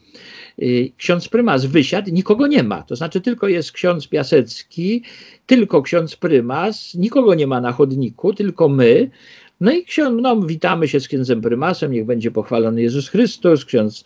Y, 0.63 0.93
ksiądz 0.97 1.29
prymas 1.29 1.67
wysiadł, 1.67 2.11
nikogo 2.11 2.47
nie 2.47 2.63
ma. 2.63 2.83
To 2.83 2.97
znaczy, 2.97 3.21
tylko 3.21 3.49
jest 3.49 3.73
ksiądz 3.73 4.09
Piasecki, 4.09 5.03
tylko 5.47 5.83
ksiądz 5.83 6.17
prymas, 6.17 6.95
nikogo 6.95 7.35
nie 7.35 7.47
ma 7.47 7.61
na 7.61 7.73
chodniku, 7.73 8.35
tylko 8.35 8.69
my. 8.69 9.11
No 9.61 9.73
i 9.73 9.85
ksiądz, 9.85 10.23
no, 10.23 10.41
witamy 10.41 10.89
się 10.89 11.01
z 11.01 11.09
księdzem 11.09 11.41
prymasem, 11.41 11.93
niech 11.93 12.05
będzie 12.05 12.31
pochwalony 12.31 12.83
Jezus 12.83 13.09
Chrystus. 13.09 13.65
Ksiądz 13.65 14.05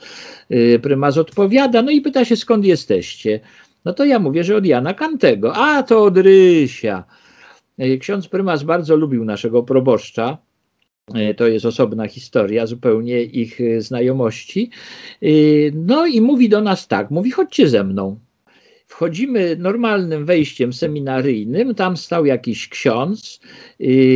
y, 0.51 0.79
prymas 0.83 1.19
odpowiada, 1.19 1.83
no 1.83 1.91
i 1.91 2.01
pyta 2.01 2.25
się, 2.25 2.37
skąd 2.37 2.65
jesteście. 2.65 3.41
No 3.85 3.93
to 3.93 4.05
ja 4.05 4.19
mówię, 4.19 4.45
że 4.45 4.57
od 4.57 4.67
Jana 4.67 4.95
Kantego. 4.95 5.55
A 5.55 5.83
to 5.83 6.05
od 6.05 6.19
Rysia. 6.19 7.05
Y, 7.81 7.99
ksiądz 7.99 8.29
prymas 8.29 8.63
bardzo 8.63 8.97
lubił 8.97 9.25
naszego 9.25 9.63
proboszcza 9.63 10.39
to 11.37 11.47
jest 11.47 11.67
osobna 11.67 12.09
historia, 12.09 12.67
zupełnie 12.67 13.23
ich 13.23 13.61
e, 13.61 13.81
znajomości. 13.81 14.71
E, 15.23 15.27
no 15.75 16.07
i 16.07 16.21
mówi 16.21 16.49
do 16.49 16.61
nas 16.61 16.89
tak, 16.89 17.11
mówi 17.11 17.31
chodźcie 17.31 17.69
ze 17.69 17.85
mną. 17.85 18.19
Wchodzimy 18.87 19.57
normalnym 19.57 20.25
wejściem 20.27 20.73
seminaryjnym, 20.73 21.75
tam 21.75 21.97
stał 21.97 22.27
jakiś 22.27 22.69
ksiądz. 22.69 23.41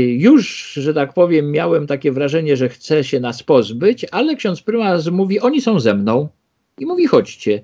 Już, 0.09 0.73
że 0.73 0.95
tak 0.95 1.15
powiem, 1.15 1.51
miałem 1.51 1.87
takie 1.87 2.13
wrażenie, 2.13 2.57
że 2.57 2.69
chce 2.69 3.05
się 3.05 3.21
nas 3.21 3.43
pozbyć, 3.43 4.07
ale 4.11 4.37
ksiądz 4.37 4.63
prymas 4.63 5.07
mówi, 5.07 5.41
oni 5.41 5.61
są 5.61 5.81
ze 5.81 5.95
mną. 5.95 6.29
I 6.79 6.87
mówi, 6.87 7.07
chodźcie. 7.07 7.63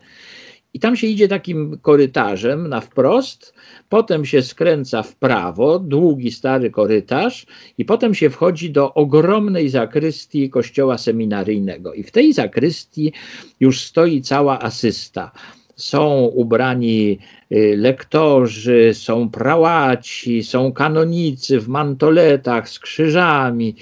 I 0.74 0.80
tam 0.80 0.96
się 0.96 1.06
idzie 1.06 1.28
takim 1.28 1.78
korytarzem 1.82 2.68
na 2.68 2.80
wprost, 2.80 3.54
potem 3.88 4.24
się 4.24 4.42
skręca 4.42 5.02
w 5.02 5.16
prawo, 5.16 5.78
długi 5.78 6.30
stary 6.30 6.70
korytarz, 6.70 7.46
i 7.78 7.84
potem 7.84 8.14
się 8.14 8.30
wchodzi 8.30 8.70
do 8.70 8.94
ogromnej 8.94 9.68
zakrystii 9.68 10.50
kościoła 10.50 10.98
seminaryjnego. 10.98 11.94
I 11.94 12.02
w 12.02 12.10
tej 12.10 12.32
zakrystii 12.32 13.12
już 13.60 13.80
stoi 13.80 14.22
cała 14.22 14.60
asysta. 14.60 15.30
Są 15.76 16.24
ubrani 16.24 17.18
y, 17.52 17.74
lektorzy, 17.76 18.90
są 18.94 19.30
prałaci, 19.30 20.42
są 20.42 20.72
kanonicy 20.72 21.60
w 21.60 21.68
mantoletach 21.68 22.68
z 22.68 22.78
krzyżami, 22.78 23.76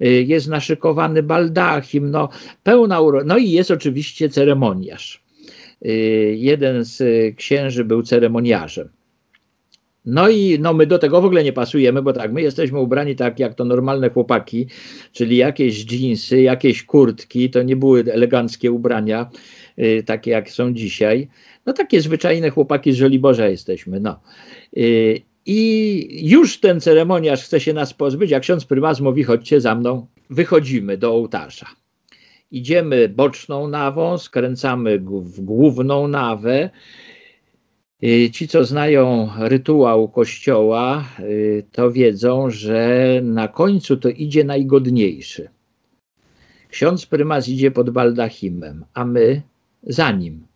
y, 0.00 0.06
jest 0.08 0.48
naszykowany 0.48 1.22
baldachim, 1.22 2.10
no, 2.10 2.28
pełna 2.62 3.00
uro... 3.00 3.24
no 3.24 3.38
i 3.38 3.50
jest 3.50 3.70
oczywiście 3.70 4.28
ceremoniarz. 4.28 5.21
Y, 5.86 6.34
jeden 6.38 6.84
z 6.84 7.02
księży 7.36 7.84
był 7.84 8.02
ceremoniarzem. 8.02 8.88
No 10.04 10.28
i 10.28 10.58
no 10.60 10.72
my 10.74 10.86
do 10.86 10.98
tego 10.98 11.20
w 11.20 11.24
ogóle 11.24 11.44
nie 11.44 11.52
pasujemy, 11.52 12.02
bo 12.02 12.12
tak, 12.12 12.32
my 12.32 12.42
jesteśmy 12.42 12.78
ubrani 12.78 13.16
tak 13.16 13.38
jak 13.38 13.54
to 13.54 13.64
normalne 13.64 14.10
chłopaki, 14.10 14.66
czyli 15.12 15.36
jakieś 15.36 15.84
dżinsy, 15.86 16.42
jakieś 16.42 16.82
kurtki, 16.82 17.50
to 17.50 17.62
nie 17.62 17.76
były 17.76 18.04
eleganckie 18.12 18.72
ubrania, 18.72 19.30
y, 19.78 20.02
takie 20.06 20.30
jak 20.30 20.50
są 20.50 20.72
dzisiaj. 20.72 21.28
No 21.66 21.72
takie 21.72 22.00
zwyczajne 22.00 22.50
chłopaki 22.50 22.92
z 22.92 22.96
Żoliborza 22.96 23.48
jesteśmy, 23.48 24.00
no. 24.00 24.20
Y, 24.76 25.20
I 25.46 26.28
już 26.30 26.60
ten 26.60 26.80
ceremoniarz 26.80 27.44
chce 27.44 27.60
się 27.60 27.72
nas 27.72 27.94
pozbyć, 27.94 28.30
jak 28.30 28.42
ksiądz 28.42 28.64
prymas 28.64 29.00
mówi, 29.00 29.22
chodźcie 29.22 29.60
za 29.60 29.74
mną, 29.74 30.06
wychodzimy 30.30 30.96
do 30.96 31.10
ołtarza 31.10 31.81
idziemy 32.52 33.08
boczną 33.08 33.68
nawą, 33.68 34.18
skręcamy 34.18 34.98
w 34.98 35.40
główną 35.40 36.08
nawę. 36.08 36.70
Y, 38.04 38.30
ci, 38.30 38.48
co 38.48 38.64
znają 38.64 39.30
rytuał 39.38 40.08
kościoła, 40.08 41.04
y, 41.20 41.64
to 41.72 41.90
wiedzą, 41.90 42.50
że 42.50 43.20
na 43.22 43.48
końcu 43.48 43.96
to 43.96 44.08
idzie 44.08 44.44
najgodniejszy. 44.44 45.48
Ksiądz 46.68 47.06
prymas 47.06 47.48
idzie 47.48 47.70
pod 47.70 47.90
baldachimem, 47.90 48.84
a 48.94 49.04
my 49.04 49.42
za 49.82 50.10
nim. 50.10 50.46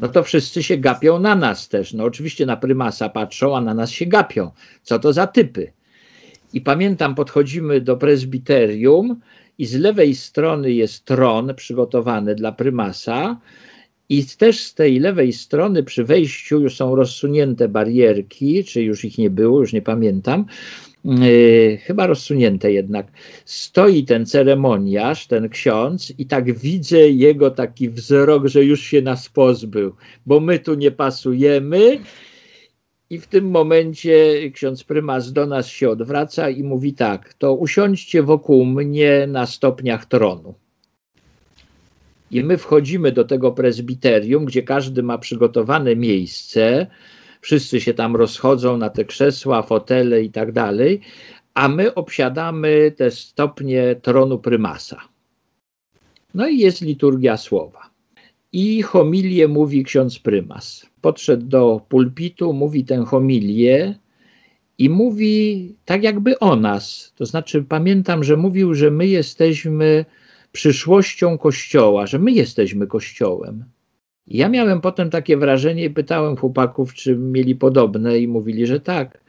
No 0.00 0.08
to 0.08 0.22
wszyscy 0.22 0.62
się 0.62 0.76
gapią 0.76 1.18
na 1.18 1.34
nas 1.34 1.68
też. 1.68 1.92
No 1.92 2.04
oczywiście 2.04 2.46
na 2.46 2.56
prymasa 2.56 3.08
patrzą, 3.08 3.56
a 3.56 3.60
na 3.60 3.74
nas 3.74 3.90
się 3.90 4.06
gapią. 4.06 4.50
Co 4.82 4.98
to 4.98 5.12
za 5.12 5.26
typy? 5.26 5.72
I 6.52 6.60
pamiętam, 6.60 7.14
podchodzimy 7.14 7.80
do 7.80 7.96
prezbiterium 7.96 9.20
i 9.58 9.66
z 9.66 9.74
lewej 9.74 10.14
strony 10.14 10.72
jest 10.72 11.04
tron 11.04 11.54
przygotowany 11.54 12.34
dla 12.34 12.52
prymasa 12.52 13.40
i 14.08 14.24
też 14.38 14.60
z 14.60 14.74
tej 14.74 15.00
lewej 15.00 15.32
strony 15.32 15.82
przy 15.82 16.04
wejściu 16.04 16.60
już 16.60 16.76
są 16.76 16.96
rozsunięte 16.96 17.68
barierki, 17.68 18.64
czy 18.64 18.82
już 18.82 19.04
ich 19.04 19.18
nie 19.18 19.30
było, 19.30 19.60
już 19.60 19.72
nie 19.72 19.82
pamiętam. 19.82 20.46
yy, 21.04 21.78
chyba 21.82 22.06
rozsunięte 22.06 22.72
jednak, 22.72 23.06
stoi 23.44 24.04
ten 24.04 24.26
ceremoniarz, 24.26 25.26
ten 25.26 25.48
ksiądz 25.48 26.12
i 26.18 26.26
tak 26.26 26.58
widzę 26.58 26.98
jego 26.98 27.50
taki 27.50 27.90
wzrok, 27.90 28.46
że 28.46 28.64
już 28.64 28.80
się 28.80 29.02
nas 29.02 29.28
pozbył, 29.28 29.94
bo 30.26 30.40
my 30.40 30.58
tu 30.58 30.74
nie 30.74 30.90
pasujemy. 30.90 31.98
I 33.14 33.18
w 33.18 33.26
tym 33.26 33.50
momencie 33.50 34.14
ksiądz 34.50 34.84
prymas 34.84 35.32
do 35.32 35.46
nas 35.46 35.66
się 35.66 35.90
odwraca 35.90 36.50
i 36.50 36.62
mówi 36.62 36.92
tak, 36.94 37.34
to 37.34 37.54
usiądźcie 37.54 38.22
wokół 38.22 38.64
mnie 38.64 39.26
na 39.26 39.46
stopniach 39.46 40.06
tronu. 40.06 40.54
I 42.30 42.44
my 42.44 42.58
wchodzimy 42.58 43.12
do 43.12 43.24
tego 43.24 43.52
prezbiterium, 43.52 44.44
gdzie 44.44 44.62
każdy 44.62 45.02
ma 45.02 45.18
przygotowane 45.18 45.96
miejsce, 45.96 46.86
wszyscy 47.40 47.80
się 47.80 47.94
tam 47.94 48.16
rozchodzą 48.16 48.76
na 48.76 48.90
te 48.90 49.04
krzesła, 49.04 49.62
fotele 49.62 50.22
i 50.22 50.30
tak 50.30 50.52
dalej, 50.52 51.00
a 51.54 51.68
my 51.68 51.94
obsiadamy 51.94 52.92
te 52.96 53.10
stopnie 53.10 53.96
tronu 54.02 54.38
prymasa. 54.38 55.00
No 56.34 56.48
i 56.48 56.58
jest 56.58 56.80
liturgia 56.80 57.36
słowa. 57.36 57.90
I 58.52 58.82
homilię 58.82 59.48
mówi 59.48 59.84
ksiądz 59.84 60.18
prymas. 60.18 60.93
Podszedł 61.04 61.46
do 61.46 61.80
pulpitu, 61.88 62.52
mówi 62.52 62.84
tę 62.84 63.04
homilię 63.04 63.94
i 64.78 64.90
mówi 64.90 65.74
tak 65.84 66.02
jakby 66.02 66.38
o 66.38 66.56
nas. 66.56 67.12
To 67.16 67.26
znaczy, 67.26 67.62
pamiętam, 67.62 68.24
że 68.24 68.36
mówił, 68.36 68.74
że 68.74 68.90
my 68.90 69.06
jesteśmy 69.06 70.04
przyszłością 70.52 71.38
Kościoła, 71.38 72.06
że 72.06 72.18
my 72.18 72.32
jesteśmy 72.32 72.86
Kościołem. 72.86 73.64
Ja 74.26 74.48
miałem 74.48 74.80
potem 74.80 75.10
takie 75.10 75.36
wrażenie 75.36 75.84
i 75.84 75.90
pytałem 75.90 76.36
chłopaków, 76.36 76.94
czy 76.94 77.16
mieli 77.16 77.54
podobne, 77.54 78.18
i 78.18 78.28
mówili, 78.28 78.66
że 78.66 78.80
tak, 78.80 79.24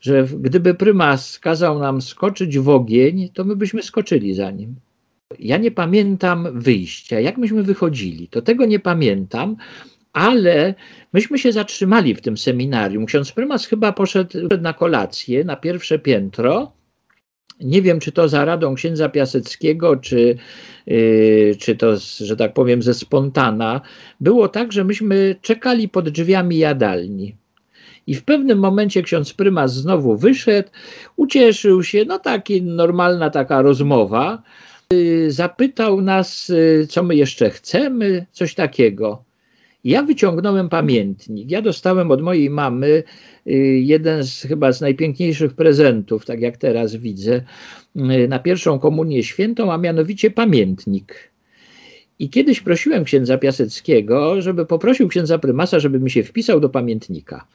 że 0.00 0.26
gdyby 0.40 0.74
prymas 0.74 1.38
kazał 1.38 1.78
nam 1.78 2.02
skoczyć 2.02 2.58
w 2.58 2.68
ogień, 2.68 3.28
to 3.34 3.44
my 3.44 3.56
byśmy 3.56 3.82
skoczyli 3.82 4.34
za 4.34 4.50
nim. 4.50 4.74
Ja 5.38 5.56
nie 5.56 5.70
pamiętam 5.70 6.48
wyjścia, 6.54 7.20
jak 7.20 7.38
myśmy 7.38 7.62
wychodzili, 7.62 8.28
to 8.28 8.42
tego 8.42 8.66
nie 8.66 8.78
pamiętam, 8.78 9.56
ale 10.12 10.74
myśmy 11.12 11.38
się 11.38 11.52
zatrzymali 11.52 12.14
w 12.14 12.20
tym 12.20 12.38
seminarium. 12.38 13.06
Ksiądz 13.06 13.32
prymas 13.32 13.66
chyba 13.66 13.92
poszedł 13.92 14.38
na 14.60 14.72
kolację 14.72 15.44
na 15.44 15.56
pierwsze 15.56 15.98
piętro. 15.98 16.72
Nie 17.60 17.82
wiem, 17.82 18.00
czy 18.00 18.12
to 18.12 18.28
za 18.28 18.44
radą 18.44 18.74
księdza 18.74 19.08
Piaseckiego, 19.08 19.96
czy, 19.96 20.36
yy, 20.86 21.56
czy 21.58 21.76
to, 21.76 21.96
że 22.20 22.36
tak 22.36 22.54
powiem, 22.54 22.82
ze 22.82 22.94
spontana. 22.94 23.80
Było 24.20 24.48
tak, 24.48 24.72
że 24.72 24.84
myśmy 24.84 25.36
czekali 25.42 25.88
pod 25.88 26.08
drzwiami 26.08 26.58
jadalni. 26.58 27.36
I 28.06 28.14
w 28.14 28.24
pewnym 28.24 28.58
momencie 28.58 29.02
ksiądz 29.02 29.32
prymas 29.34 29.74
znowu 29.74 30.16
wyszedł, 30.16 30.68
ucieszył 31.16 31.82
się, 31.82 32.04
no 32.04 32.18
taki 32.18 32.62
normalna 32.62 33.30
taka 33.30 33.62
rozmowa. 33.62 34.42
Yy, 34.92 35.30
zapytał 35.30 36.00
nas, 36.00 36.48
yy, 36.48 36.86
co 36.86 37.02
my 37.02 37.16
jeszcze 37.16 37.50
chcemy, 37.50 38.26
coś 38.32 38.54
takiego. 38.54 39.29
Ja 39.84 40.02
wyciągnąłem 40.02 40.68
pamiętnik. 40.68 41.50
Ja 41.50 41.62
dostałem 41.62 42.10
od 42.10 42.22
mojej 42.22 42.50
mamy 42.50 43.02
y, 43.46 43.52
jeden 43.84 44.24
z 44.24 44.42
chyba 44.42 44.72
z 44.72 44.80
najpiękniejszych 44.80 45.54
prezentów, 45.54 46.26
tak 46.26 46.40
jak 46.40 46.56
teraz 46.56 46.96
widzę, 46.96 47.42
y, 47.96 48.28
na 48.28 48.38
pierwszą 48.38 48.78
komunię 48.78 49.22
świętą, 49.22 49.72
a 49.72 49.78
mianowicie 49.78 50.30
pamiętnik. 50.30 51.30
I 52.18 52.30
kiedyś 52.30 52.60
prosiłem 52.60 53.04
księdza 53.04 53.38
Piaseckiego, 53.38 54.42
żeby 54.42 54.66
poprosił 54.66 55.08
księdza 55.08 55.38
prymasa, 55.38 55.80
żeby 55.80 56.00
mi 56.00 56.10
się 56.10 56.22
wpisał 56.22 56.60
do 56.60 56.68
pamiętnika. 56.68 57.46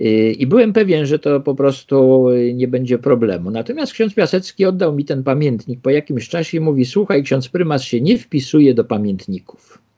Y, 0.00 0.32
I 0.32 0.46
byłem 0.46 0.72
pewien, 0.72 1.06
że 1.06 1.18
to 1.18 1.40
po 1.40 1.54
prostu 1.54 2.26
nie 2.54 2.68
będzie 2.68 2.98
problemu. 2.98 3.50
Natomiast 3.50 3.92
ksiądz 3.92 4.14
Piasecki 4.14 4.64
oddał 4.64 4.94
mi 4.94 5.04
ten 5.04 5.22
pamiętnik 5.22 5.80
po 5.80 5.90
jakimś 5.90 6.28
czasie 6.28 6.58
i 6.58 6.60
mówi: 6.60 6.84
Słuchaj, 6.84 7.22
ksiądz 7.22 7.48
prymas 7.48 7.82
się 7.82 8.00
nie 8.00 8.18
wpisuje 8.18 8.74
do 8.74 8.84
pamiętników. 8.84 9.89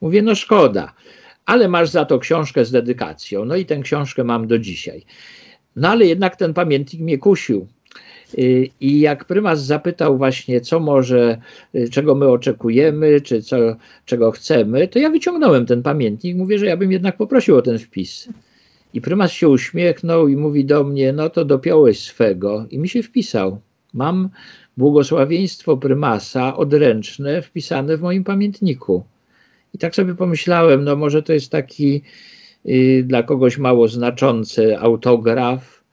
Mówię, 0.00 0.22
no 0.22 0.34
szkoda, 0.34 0.92
ale 1.46 1.68
masz 1.68 1.90
za 1.90 2.04
to 2.04 2.18
książkę 2.18 2.64
z 2.64 2.70
dedykacją. 2.70 3.44
No 3.44 3.56
i 3.56 3.66
tę 3.66 3.80
książkę 3.80 4.24
mam 4.24 4.46
do 4.46 4.58
dzisiaj. 4.58 5.04
No 5.76 5.88
ale 5.88 6.06
jednak 6.06 6.36
ten 6.36 6.54
pamiętnik 6.54 7.02
mnie 7.02 7.18
kusił. 7.18 7.66
Y, 8.38 8.68
I 8.80 9.00
jak 9.00 9.24
prymas 9.24 9.64
zapytał 9.64 10.18
właśnie, 10.18 10.60
co 10.60 10.80
może, 10.80 11.38
y, 11.74 11.88
czego 11.90 12.14
my 12.14 12.28
oczekujemy, 12.28 13.20
czy 13.20 13.42
co, 13.42 13.56
czego 14.04 14.30
chcemy, 14.30 14.88
to 14.88 14.98
ja 14.98 15.10
wyciągnąłem 15.10 15.66
ten 15.66 15.82
pamiętnik. 15.82 16.36
Mówię, 16.36 16.58
że 16.58 16.66
ja 16.66 16.76
bym 16.76 16.92
jednak 16.92 17.16
poprosił 17.16 17.56
o 17.56 17.62
ten 17.62 17.78
wpis. 17.78 18.28
I 18.94 19.00
prymas 19.00 19.32
się 19.32 19.48
uśmiechnął 19.48 20.28
i 20.28 20.36
mówi 20.36 20.64
do 20.64 20.84
mnie, 20.84 21.12
no 21.12 21.30
to 21.30 21.44
dopiąłeś 21.44 22.00
swego. 22.00 22.66
I 22.70 22.78
mi 22.78 22.88
się 22.88 23.02
wpisał. 23.02 23.60
Mam 23.94 24.28
błogosławieństwo 24.76 25.76
prymasa 25.76 26.56
odręczne 26.56 27.42
wpisane 27.42 27.96
w 27.96 28.02
moim 28.02 28.24
pamiętniku. 28.24 29.04
I 29.74 29.78
tak 29.78 29.94
sobie 29.94 30.14
pomyślałem, 30.14 30.84
no 30.84 30.96
może 30.96 31.22
to 31.22 31.32
jest 31.32 31.52
taki 31.52 32.02
y, 32.66 33.04
dla 33.06 33.22
kogoś 33.22 33.58
mało 33.58 33.88
znaczący 33.88 34.78
autograf, 34.78 35.84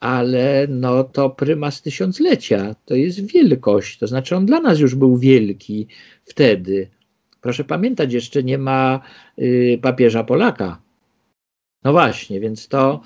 ale 0.00 0.66
no 0.70 1.04
to 1.04 1.30
prymas 1.30 1.82
tysiąclecia, 1.82 2.74
to 2.84 2.94
jest 2.94 3.32
wielkość, 3.32 3.98
to 3.98 4.06
znaczy 4.06 4.36
on 4.36 4.46
dla 4.46 4.60
nas 4.60 4.78
już 4.78 4.94
był 4.94 5.18
wielki 5.18 5.86
wtedy. 6.24 6.88
Proszę 7.40 7.64
pamiętać, 7.64 8.12
jeszcze 8.12 8.42
nie 8.42 8.58
ma 8.58 9.00
y, 9.38 9.78
papieża 9.82 10.24
Polaka. 10.24 10.80
No 11.84 11.92
właśnie, 11.92 12.40
więc 12.40 12.68
to 12.68 13.00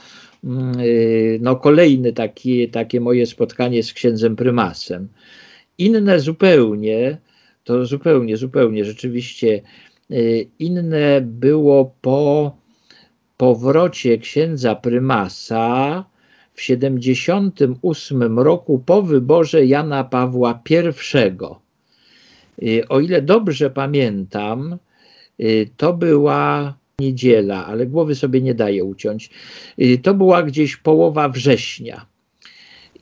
y, 0.80 1.38
no 1.42 1.56
kolejne 1.56 2.12
takie, 2.12 2.68
takie 2.68 3.00
moje 3.00 3.26
spotkanie 3.26 3.82
z 3.82 3.92
księdzem 3.92 4.36
prymasem. 4.36 5.08
Inne 5.78 6.20
zupełnie, 6.20 7.18
to 7.64 7.86
zupełnie, 7.86 8.36
zupełnie 8.36 8.84
rzeczywiście 8.84 9.62
inne 10.58 11.20
było 11.20 11.94
po 12.00 12.56
powrocie 13.36 14.18
księdza 14.18 14.74
prymasa 14.74 16.04
w 16.54 16.62
78 16.62 18.38
roku 18.38 18.78
po 18.78 19.02
wyborze 19.02 19.66
Jana 19.66 20.04
Pawła 20.04 20.62
I. 20.70 20.74
Y, 22.66 22.88
o 22.88 23.00
ile 23.00 23.22
dobrze 23.22 23.70
pamiętam, 23.70 24.78
y, 25.40 25.68
to 25.76 25.92
była 25.92 26.74
niedziela, 26.98 27.66
ale 27.66 27.86
głowy 27.86 28.14
sobie 28.14 28.40
nie 28.40 28.54
daje 28.54 28.84
uciąć. 28.84 29.30
To 30.02 30.14
była 30.14 30.42
gdzieś 30.42 30.76
połowa 30.76 31.28
września. 31.28 32.06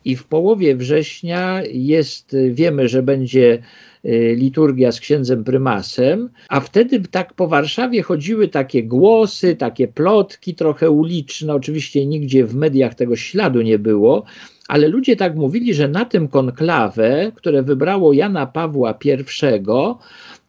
I 0.04 0.16
w 0.16 0.24
połowie 0.24 0.76
września 0.76 1.62
jest, 1.72 2.36
wiemy, 2.50 2.88
że 2.88 3.02
będzie 3.02 3.58
Y, 3.58 3.89
liturgia 4.34 4.92
z 4.92 5.00
księdzem 5.00 5.44
prymasem, 5.44 6.30
a 6.48 6.60
wtedy 6.60 7.00
tak 7.00 7.34
po 7.34 7.48
Warszawie 7.48 8.02
chodziły 8.02 8.48
takie 8.48 8.82
głosy, 8.82 9.56
takie 9.56 9.88
plotki 9.88 10.54
trochę 10.54 10.90
uliczne, 10.90 11.54
oczywiście 11.54 12.06
nigdzie 12.06 12.44
w 12.46 12.54
mediach 12.54 12.94
tego 12.94 13.16
śladu 13.16 13.62
nie 13.62 13.78
było, 13.78 14.24
ale 14.68 14.88
ludzie 14.88 15.16
tak 15.16 15.36
mówili, 15.36 15.74
że 15.74 15.88
na 15.88 16.04
tym 16.04 16.28
konklawę, 16.28 17.32
które 17.34 17.62
wybrało 17.62 18.12
Jana 18.12 18.46
Pawła 18.46 18.98
I, 19.04 19.24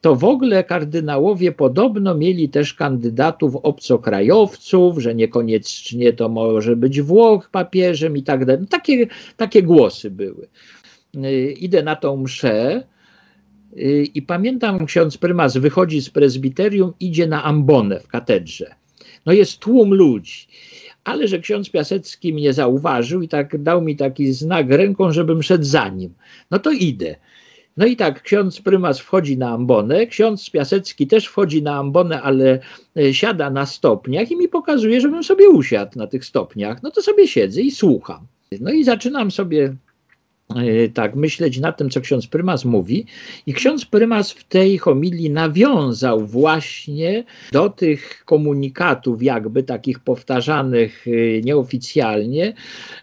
to 0.01 0.15
w 0.15 0.23
ogóle 0.23 0.63
kardynałowie 0.63 1.51
podobno 1.51 2.15
mieli 2.15 2.49
też 2.49 2.73
kandydatów 2.73 3.55
obcokrajowców, 3.55 4.99
że 4.99 5.15
niekoniecznie 5.15 6.13
to 6.13 6.29
może 6.29 6.75
być 6.75 7.01
Włoch 7.01 7.49
papieżem 7.49 8.17
i 8.17 8.23
tak 8.23 8.45
dalej. 8.45 8.61
No 8.61 8.67
takie, 8.67 9.07
takie 9.37 9.63
głosy 9.63 10.11
były. 10.11 10.47
Y, 11.15 11.51
idę 11.51 11.83
na 11.83 11.95
tą 11.95 12.17
mszę 12.17 12.83
Y, 12.83 13.00
I 14.13 14.21
pamiętam, 14.21 14.85
ksiądz 14.85 15.17
prymas 15.17 15.57
wychodzi 15.57 16.01
z 16.01 16.09
prezbiterium, 16.09 16.93
idzie 16.99 17.27
na 17.27 17.43
ambonę 17.43 17.99
w 17.99 18.07
katedrze. 18.07 18.75
No 19.25 19.33
jest 19.33 19.59
tłum 19.59 19.93
ludzi, 19.93 20.47
ale 21.03 21.27
że 21.27 21.39
ksiądz 21.39 21.69
Piasecki 21.69 22.33
mnie 22.33 22.53
zauważył 22.53 23.21
i 23.21 23.27
tak 23.27 23.63
dał 23.63 23.81
mi 23.81 23.95
taki 23.95 24.33
znak 24.33 24.69
ręką, 24.69 25.11
żebym 25.11 25.43
szedł 25.43 25.63
za 25.63 25.89
nim. 25.89 26.13
No 26.51 26.59
to 26.59 26.71
idę. 26.71 27.15
No 27.77 27.85
i 27.85 27.95
tak, 27.95 28.21
ksiądz 28.21 28.61
prymas 28.61 28.99
wchodzi 28.99 29.37
na 29.37 29.49
ambonę, 29.49 30.07
ksiądz 30.07 30.49
Piasecki 30.49 31.07
też 31.07 31.25
wchodzi 31.25 31.63
na 31.63 31.75
ambonę, 31.75 32.21
ale 32.21 32.59
e, 32.97 33.13
siada 33.13 33.49
na 33.49 33.65
stopniach 33.65 34.31
i 34.31 34.35
mi 34.35 34.47
pokazuje, 34.47 35.01
żebym 35.01 35.23
sobie 35.23 35.49
usiadł 35.49 35.99
na 35.99 36.07
tych 36.07 36.25
stopniach. 36.25 36.83
No 36.83 36.91
to 36.91 37.01
sobie 37.01 37.27
siedzę 37.27 37.61
i 37.61 37.71
słucham. 37.71 38.27
No 38.59 38.71
i 38.71 38.83
zaczynam 38.83 39.31
sobie 39.31 39.75
tak 40.93 41.15
myśleć 41.15 41.59
nad 41.59 41.77
tym, 41.77 41.89
co 41.89 42.01
ksiądz 42.01 42.27
prymas 42.27 42.65
mówi. 42.65 43.05
I 43.45 43.53
ksiądz 43.53 43.85
prymas 43.85 44.31
w 44.31 44.43
tej 44.43 44.77
homilii 44.77 45.29
nawiązał 45.29 46.25
właśnie 46.25 47.23
do 47.51 47.69
tych 47.69 48.23
komunikatów, 48.25 49.23
jakby 49.23 49.63
takich 49.63 49.99
powtarzanych 49.99 51.05
e, 51.07 51.41
nieoficjalnie, 51.41 52.53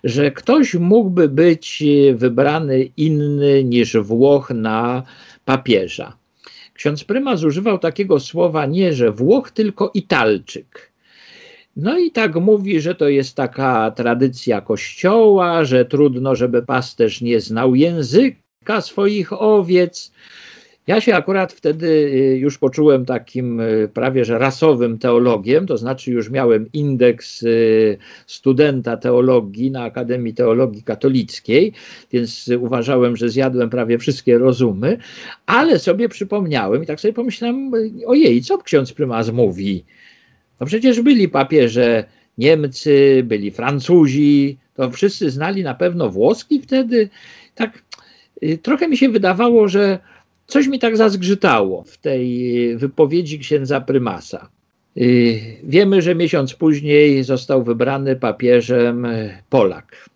że 0.05 0.31
ktoś 0.31 0.75
mógłby 0.75 1.29
być 1.29 1.85
wybrany 2.15 2.89
inny 2.97 3.65
niż 3.65 3.97
Włoch 3.97 4.51
na 4.55 5.03
papieża. 5.45 6.17
Ksiądz 6.75 7.05
prymas 7.05 7.45
używał 7.45 7.79
takiego 7.79 8.21
słowa 8.21 8.67
nie, 8.67 8.93
że 8.93 9.13
Włoch, 9.13 9.51
tylko 9.51 9.91
Italczyk. 9.95 10.93
No 11.79 11.99
i 11.99 12.11
tak 12.11 12.35
mówi, 12.35 12.81
że 12.81 12.95
to 12.95 13.09
jest 13.09 13.37
taka 13.37 13.91
tradycja 13.91 14.61
kościoła, 14.61 15.65
że 15.65 15.85
trudno, 15.85 16.35
żeby 16.35 16.63
pasterz 16.63 17.21
nie 17.21 17.41
znał 17.41 17.75
języka 17.75 18.81
swoich 18.81 19.33
owiec. 19.33 20.13
Ja 20.87 21.01
się 21.01 21.15
akurat 21.15 21.53
wtedy 21.53 21.87
y, 21.87 22.39
już 22.39 22.59
poczułem 22.59 23.05
takim 23.05 23.61
y, 23.61 23.89
prawie 23.95 24.25
że 24.25 24.39
rasowym 24.39 24.99
teologiem, 24.99 25.67
to 25.67 25.77
znaczy 25.77 26.11
już 26.11 26.31
miałem 26.31 26.67
indeks 26.73 27.43
y, 27.43 27.99
studenta 28.27 28.97
teologii 28.97 29.71
na 29.71 29.83
Akademii 29.83 30.35
Teologii 30.35 30.83
Katolickiej, 30.83 31.73
więc 32.13 32.51
uważałem, 32.61 33.17
że 33.17 33.29
zjadłem 33.29 33.71
prawie 33.71 33.99
wszystkie 33.99 34.39
rozumy, 34.39 34.99
ale 35.47 35.79
sobie 35.79 36.09
przypomniałem 36.09 36.83
i 36.83 36.87
tak 36.87 37.01
sobie 37.01 37.15
pomyślałem, 37.15 37.73
ojej, 38.07 38.43
co 38.43 38.59
ksiądz 38.59 38.93
prymas 38.93 39.31
mówi? 39.31 39.85
No 40.61 40.67
przecież 40.67 41.01
byli 41.01 41.29
papieże 41.29 42.05
Niemcy, 42.39 43.23
byli 43.25 43.51
Francuzi, 43.51 44.59
to 44.75 44.91
wszyscy 44.91 45.31
znali 45.31 45.63
na 45.63 45.75
pewno 45.75 46.11
włoski 46.11 46.63
wtedy. 46.63 47.09
Tak 47.55 47.83
trochę 48.63 48.89
mi 48.89 48.97
się 48.97 49.09
wydawało, 49.09 49.69
że 49.69 49.99
Coś 50.49 50.67
mi 50.67 50.79
tak 50.79 50.97
zazgrzytało 50.97 51.83
w 51.83 51.97
tej 51.97 52.77
wypowiedzi 52.77 53.39
księdza 53.39 53.81
prymasa. 53.81 54.49
Y, 54.97 55.41
wiemy, 55.65 56.03
że 56.03 56.15
miesiąc 56.15 56.55
później 56.55 57.25
został 57.25 57.63
wybrany 57.65 58.17
papieżem 58.17 59.07
Polak, 59.51 60.09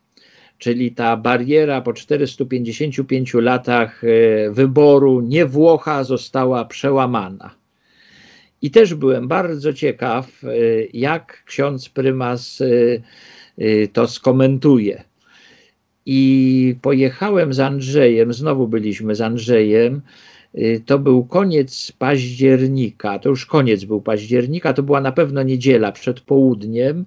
czyli 0.59 0.93
ta 0.93 1.17
bariera 1.17 1.81
po 1.81 1.93
455 1.93 3.35
latach 3.35 4.05
y, 4.05 4.49
wyboru 4.53 5.21
nie 5.21 5.47
Włocha 5.47 6.05
została 6.05 6.65
przełamana. 6.65 7.55
I 8.63 8.71
też 8.71 8.95
byłem 8.95 9.29
bardzo 9.29 9.73
ciekaw, 9.73 10.45
y, 10.45 10.89
jak 10.93 11.45
ksiądz 11.45 11.89
prymas 11.89 12.63
to 13.93 14.09
skomentuje 14.09 15.05
i 16.07 16.75
pojechałem 16.83 17.53
z 17.53 17.61
Andrzejem, 17.61 18.33
znowu 18.33 18.69
byliśmy 18.69 19.15
z 19.15 19.21
Andrzejem. 19.21 20.01
To 20.87 20.99
był 20.99 21.25
koniec 21.25 21.93
października, 21.99 23.19
to 23.19 23.29
już 23.29 23.47
koniec 23.47 23.85
był 23.85 24.01
października, 24.01 24.73
to 24.73 24.83
była 24.83 25.01
na 25.01 25.13
pewno 25.13 25.43
niedziela 25.43 25.93
przed 25.93 26.21
południem. 26.21 27.05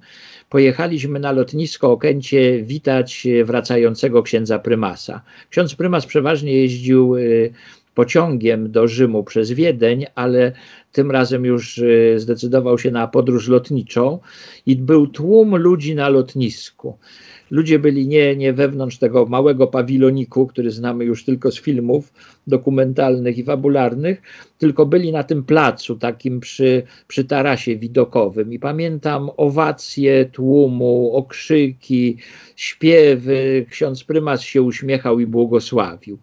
Pojechaliśmy 0.49 1.19
na 1.19 1.31
lotnisko 1.31 1.91
Okęcie 1.91 2.63
witać 2.63 3.27
wracającego 3.45 4.23
księdza 4.23 4.59
prymasa. 4.59 5.21
Ksiądz 5.49 5.75
prymas 5.75 6.05
przeważnie 6.05 6.53
jeździł 6.53 7.15
pociągiem 7.95 8.71
do 8.71 8.87
Rzymu 8.87 9.23
przez 9.23 9.51
Wiedeń, 9.51 10.05
ale 10.15 10.51
tym 10.91 11.11
razem 11.11 11.45
już 11.45 11.77
y, 11.77 12.15
zdecydował 12.17 12.77
się 12.77 12.91
na 12.91 13.07
podróż 13.07 13.47
lotniczą 13.47 14.19
i 14.65 14.75
był 14.75 15.07
tłum 15.07 15.55
ludzi 15.55 15.95
na 15.95 16.09
lotnisku 16.09 16.97
ludzie 17.51 17.79
byli 17.79 18.07
nie, 18.07 18.35
nie 18.35 18.53
wewnątrz 18.53 18.97
tego 18.97 19.25
małego 19.25 19.67
pawiloniku, 19.67 20.47
który 20.47 20.71
znamy 20.71 21.05
już 21.05 21.25
tylko 21.25 21.51
z 21.51 21.61
filmów 21.61 22.13
dokumentalnych 22.47 23.37
i 23.37 23.43
fabularnych, 23.43 24.21
tylko 24.57 24.85
byli 24.85 25.11
na 25.11 25.23
tym 25.23 25.43
placu, 25.43 25.95
takim 25.95 26.39
przy, 26.39 26.83
przy 27.07 27.25
tarasie 27.25 27.75
widokowym. 27.75 28.53
I 28.53 28.59
pamiętam 28.59 29.29
owacje 29.37 30.25
tłumu, 30.25 31.15
okrzyki, 31.15 32.17
śpiewy. 32.55 33.65
Ksiądz 33.69 34.03
prymas 34.03 34.41
się 34.41 34.61
uśmiechał 34.61 35.19
i 35.19 35.27
błogosławił. 35.27 36.19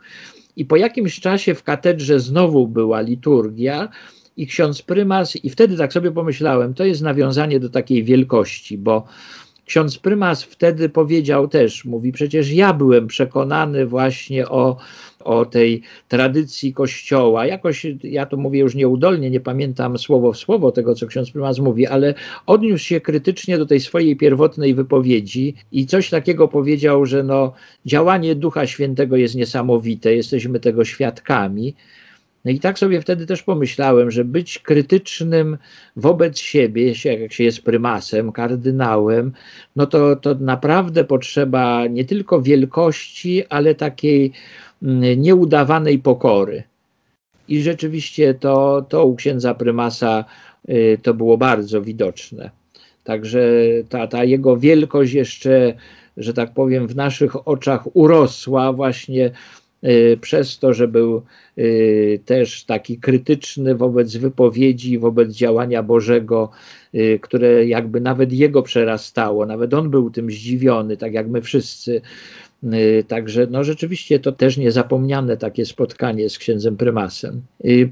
I 0.56 0.64
po 0.64 0.76
jakimś 0.76 1.20
czasie 1.20 1.54
w 1.54 1.62
katedrze 1.62 2.20
znowu 2.20 2.68
była 2.68 3.00
liturgia 3.00 3.88
i 4.36 4.46
ksiądz 4.46 4.82
prymas, 4.82 5.36
i 5.36 5.50
wtedy 5.50 5.76
tak 5.76 5.92
sobie 5.92 6.12
pomyślałem, 6.12 6.74
to 6.74 6.84
jest 6.84 7.02
nawiązanie 7.02 7.60
do 7.60 7.68
takiej 7.68 8.04
wielkości, 8.04 8.78
bo 8.78 9.04
ksiądz 9.66 9.98
prymas 9.98 10.42
wtedy 10.42 10.88
powiedział 10.88 11.48
też, 11.48 11.84
mówi, 11.84 12.12
przecież 12.12 12.52
ja 12.52 12.72
byłem 12.72 13.06
przekonany 13.06 13.86
właśnie 13.86 14.48
o, 14.48 14.76
o 15.24 15.44
tej 15.44 15.82
tradycji 16.08 16.72
kościoła. 16.74 17.46
Jakoś, 17.46 17.86
ja 18.02 18.26
to 18.26 18.36
mówię 18.36 18.60
już 18.60 18.74
nieudolnie, 18.74 19.30
nie 19.30 19.40
pamiętam 19.40 19.98
słowo 19.98 20.32
w 20.32 20.36
słowo 20.36 20.72
tego, 20.72 20.94
co 20.94 21.06
ksiądz 21.06 21.30
prymas 21.30 21.58
mówi, 21.58 21.86
ale 21.86 22.14
odniósł 22.46 22.84
się 22.84 23.00
krytycznie 23.00 23.58
do 23.58 23.66
tej 23.66 23.80
swojej 23.80 24.16
pierwotnej 24.16 24.74
wypowiedzi 24.74 25.54
i 25.72 25.86
coś 25.86 26.10
takiego 26.10 26.48
powiedział, 26.48 27.06
że 27.06 27.22
no, 27.22 27.52
działanie 27.86 28.34
Ducha 28.34 28.66
Świętego 28.66 29.16
jest 29.16 29.34
niesamowite, 29.34 30.14
jesteśmy 30.14 30.60
tego 30.60 30.84
świadkami. 30.84 31.74
No 32.44 32.50
i 32.50 32.60
tak 32.60 32.78
sobie 32.78 33.00
wtedy 33.00 33.26
też 33.26 33.42
pomyślałem, 33.42 34.10
że 34.10 34.24
być 34.24 34.58
krytycznym 34.58 35.58
wobec 35.96 36.38
siebie, 36.38 36.94
jak 37.04 37.32
się 37.32 37.44
jest 37.44 37.62
prymasem, 37.62 38.32
kardynałem, 38.32 39.32
no 39.76 39.86
to, 39.86 40.16
to 40.16 40.34
naprawdę 40.34 41.04
potrzeba 41.04 41.86
nie 41.86 42.04
tylko 42.04 42.42
wielkości, 42.42 43.46
ale 43.46 43.74
takiej 43.74 44.32
nieudawanej 45.16 45.98
pokory. 45.98 46.62
I 47.48 47.62
rzeczywiście 47.62 48.34
to, 48.34 48.86
to 48.88 49.06
u 49.06 49.14
księdza 49.14 49.54
prymasa 49.54 50.24
y, 50.68 50.98
to 51.02 51.14
było 51.14 51.38
bardzo 51.38 51.82
widoczne. 51.82 52.50
Także 53.04 53.40
ta, 53.88 54.06
ta 54.06 54.24
jego 54.24 54.56
wielkość 54.56 55.12
jeszcze, 55.12 55.74
że 56.16 56.34
tak 56.34 56.54
powiem, 56.54 56.88
w 56.88 56.96
naszych 56.96 57.48
oczach 57.48 57.96
urosła 57.96 58.72
właśnie 58.72 59.30
Y, 59.84 60.18
przez 60.20 60.58
to, 60.58 60.74
że 60.74 60.88
był 60.88 61.22
y, 61.58 62.20
też 62.24 62.64
taki 62.64 62.98
krytyczny 62.98 63.74
wobec 63.74 64.16
wypowiedzi, 64.16 64.98
wobec 64.98 65.32
działania 65.32 65.82
Bożego, 65.82 66.50
które 67.20 67.66
jakby 67.66 68.00
nawet 68.00 68.32
jego 68.32 68.62
przerastało, 68.62 69.46
nawet 69.46 69.74
on 69.74 69.90
był 69.90 70.10
tym 70.10 70.30
zdziwiony, 70.30 70.96
tak 70.96 71.12
jak 71.12 71.28
my 71.28 71.42
wszyscy. 71.42 72.00
Także 73.08 73.46
no 73.50 73.64
rzeczywiście 73.64 74.20
to 74.20 74.32
też 74.32 74.56
niezapomniane 74.56 75.36
takie 75.36 75.66
spotkanie 75.66 76.28
z 76.28 76.38
księdzem 76.38 76.76
prymasem. 76.76 77.42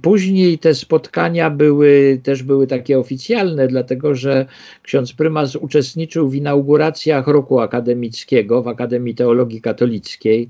Później 0.02 0.58
te 0.58 0.74
spotkania 0.74 1.50
były, 1.50 2.20
też 2.22 2.42
były 2.42 2.66
takie 2.66 2.98
oficjalne, 2.98 3.68
dlatego 3.68 4.14
że 4.14 4.46
ksiądz 4.82 5.12
prymas 5.12 5.56
uczestniczył 5.56 6.28
w 6.28 6.34
inauguracjach 6.34 7.26
roku 7.26 7.60
akademickiego 7.60 8.62
w 8.62 8.68
Akademii 8.68 9.14
Teologii 9.14 9.60
Katolickiej. 9.60 10.48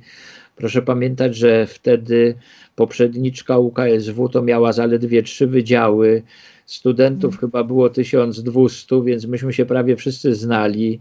Proszę 0.57 0.83
pamiętać, 0.83 1.37
że 1.37 1.67
wtedy 1.67 2.35
poprzedniczka 2.77 3.59
UKSW 3.59 4.29
to 4.29 4.43
miała 4.43 4.73
zaledwie 4.73 5.23
trzy 5.23 5.47
wydziały. 5.47 6.23
Studentów 6.67 7.31
hmm. 7.31 7.41
chyba 7.41 7.65
było 7.65 7.91
1200, 7.91 9.03
więc 9.05 9.27
myśmy 9.27 9.53
się 9.53 9.67
prawie 9.67 9.97
wszyscy 9.97 10.35
znali. 10.35 11.01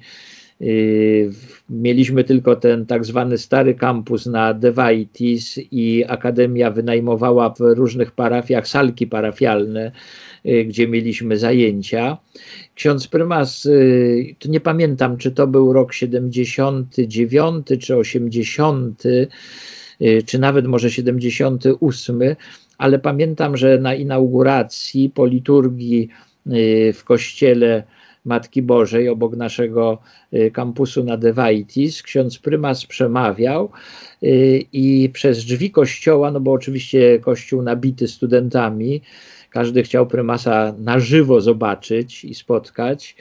Yy, 0.59 1.31
mieliśmy 1.69 2.23
tylko 2.23 2.55
ten 2.55 2.85
tak 2.85 3.05
zwany 3.05 3.37
stary 3.37 3.75
kampus 3.75 4.25
na 4.25 4.53
Devaitis 4.53 5.59
i 5.71 6.05
Akademia 6.07 6.71
wynajmowała 6.71 7.49
w 7.49 7.59
różnych 7.59 8.11
parafiach 8.11 8.67
salki 8.67 9.07
parafialne, 9.07 9.91
yy, 10.43 10.65
gdzie 10.65 10.87
mieliśmy 10.87 11.37
zajęcia. 11.37 12.17
Ksiądz 12.75 13.07
prymas, 13.07 13.67
to 14.39 14.49
nie 14.49 14.59
pamiętam, 14.59 15.17
czy 15.17 15.31
to 15.31 15.47
był 15.47 15.73
rok 15.73 15.93
79 15.93 17.67
czy 17.79 17.95
80, 17.95 19.03
czy 20.25 20.39
nawet 20.39 20.67
może 20.67 20.91
78, 20.91 22.19
ale 22.77 22.99
pamiętam, 22.99 23.57
że 23.57 23.77
na 23.77 23.95
inauguracji 23.95 25.09
po 25.09 25.25
liturgii 25.25 26.09
w 26.93 27.01
kościele 27.05 27.83
Matki 28.29 28.61
Bożej 28.61 29.09
obok 29.09 29.35
naszego 29.35 29.97
y, 30.33 30.51
kampusu 30.51 31.03
na 31.03 31.17
Devaitis. 31.17 32.03
Ksiądz 32.03 32.39
prymas 32.39 32.85
przemawiał 32.85 33.69
y, 34.23 34.65
i 34.73 35.09
przez 35.13 35.45
drzwi 35.45 35.71
kościoła, 35.71 36.31
no 36.31 36.39
bo 36.39 36.51
oczywiście 36.51 37.19
kościół 37.19 37.61
nabity 37.61 38.07
studentami, 38.07 39.01
każdy 39.49 39.83
chciał 39.83 40.07
prymasa 40.07 40.73
na 40.79 40.99
żywo 40.99 41.41
zobaczyć 41.41 42.25
i 42.25 42.35
spotkać. 42.35 43.15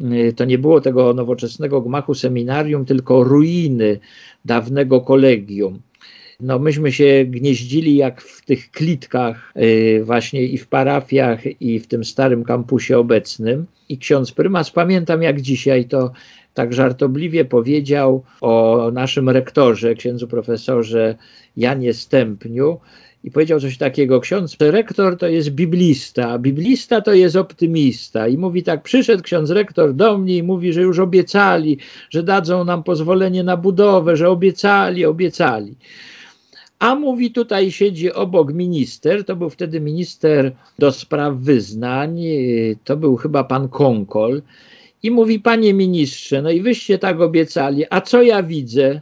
Y, 0.00 0.32
to 0.36 0.44
nie 0.44 0.58
było 0.58 0.80
tego 0.80 1.14
nowoczesnego 1.14 1.80
gmachu 1.80 2.14
seminarium, 2.14 2.84
tylko 2.84 3.24
ruiny 3.24 4.00
dawnego 4.44 5.00
kolegium. 5.00 5.80
No 6.42 6.58
myśmy 6.58 6.92
się 6.92 7.24
gnieździli 7.28 7.96
jak 7.96 8.20
w 8.20 8.44
tych 8.44 8.70
klitkach 8.70 9.52
y, 9.56 10.00
właśnie 10.04 10.42
i 10.42 10.58
w 10.58 10.66
parafiach 10.66 11.40
i 11.60 11.80
w 11.80 11.86
tym 11.86 12.04
starym 12.04 12.44
kampusie 12.44 12.98
obecnym. 12.98 13.66
I 13.88 13.98
ksiądz 13.98 14.32
prymas, 14.32 14.70
pamiętam 14.70 15.22
jak 15.22 15.40
dzisiaj 15.40 15.84
to 15.84 16.12
tak 16.54 16.72
żartobliwie 16.72 17.44
powiedział 17.44 18.24
o 18.40 18.90
naszym 18.92 19.28
rektorze, 19.28 19.94
księdzu 19.94 20.28
profesorze 20.28 21.16
Janie 21.56 21.94
Stępniu, 21.94 22.80
i 23.24 23.30
powiedział 23.30 23.60
coś 23.60 23.78
takiego: 23.78 24.20
Ksiądz 24.20 24.56
rektor 24.60 25.16
to 25.16 25.28
jest 25.28 25.50
biblista, 25.50 26.30
a 26.30 26.38
biblista 26.38 27.00
to 27.00 27.14
jest 27.14 27.36
optymista. 27.36 28.28
I 28.28 28.38
mówi 28.38 28.62
tak: 28.62 28.82
przyszedł 28.82 29.22
ksiądz 29.22 29.50
rektor 29.50 29.94
do 29.94 30.18
mnie 30.18 30.36
i 30.36 30.42
mówi, 30.42 30.72
że 30.72 30.82
już 30.82 30.98
obiecali, 30.98 31.78
że 32.10 32.22
dadzą 32.22 32.64
nam 32.64 32.82
pozwolenie 32.82 33.44
na 33.44 33.56
budowę, 33.56 34.16
że 34.16 34.28
obiecali, 34.28 35.04
obiecali. 35.04 35.74
A 36.78 36.94
mówi, 36.94 37.30
tutaj 37.30 37.70
siedzi 37.70 38.12
obok 38.12 38.52
minister, 38.52 39.24
to 39.24 39.36
był 39.36 39.50
wtedy 39.50 39.80
minister 39.80 40.52
do 40.78 40.92
spraw 40.92 41.36
wyznań, 41.36 42.20
to 42.84 42.96
był 42.96 43.16
chyba 43.16 43.44
pan 43.44 43.68
Konkol. 43.68 44.42
i 45.02 45.10
mówi, 45.10 45.40
panie 45.40 45.74
ministrze, 45.74 46.42
no 46.42 46.50
i 46.50 46.62
wyście 46.62 46.98
tak 46.98 47.20
obiecali, 47.20 47.84
a 47.90 48.00
co 48.00 48.22
ja 48.22 48.42
widzę? 48.42 49.00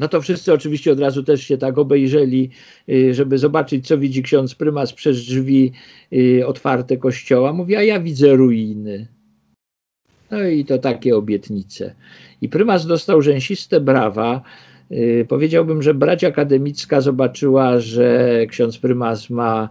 No 0.00 0.08
to 0.08 0.20
wszyscy 0.20 0.52
oczywiście 0.52 0.92
od 0.92 1.00
razu 1.00 1.22
też 1.22 1.42
się 1.42 1.58
tak 1.58 1.78
obejrzeli, 1.78 2.50
y, 2.88 3.14
żeby 3.14 3.38
zobaczyć, 3.38 3.86
co 3.86 3.98
widzi 3.98 4.22
ksiądz 4.22 4.54
prymas 4.54 4.92
przez 4.92 5.18
drzwi 5.18 5.72
y, 6.12 6.46
otwarte 6.46 6.96
kościoła. 6.96 7.52
Mówi, 7.52 7.76
a 7.76 7.82
ja 7.82 8.00
widzę 8.00 8.36
ruiny. 8.36 9.08
No 10.30 10.48
i 10.48 10.64
to 10.64 10.78
takie 10.78 11.16
obietnice. 11.16 11.94
I 12.42 12.48
prymas 12.48 12.86
dostał 12.86 13.22
rzęsiste 13.22 13.80
brawa. 13.80 14.42
Y, 14.92 15.26
powiedziałbym, 15.28 15.82
że 15.82 15.94
brać 15.94 16.24
akademicka 16.24 17.00
zobaczyła, 17.00 17.80
że 17.80 18.38
ksiądz 18.48 18.78
prymas 18.78 19.30
ma 19.30 19.68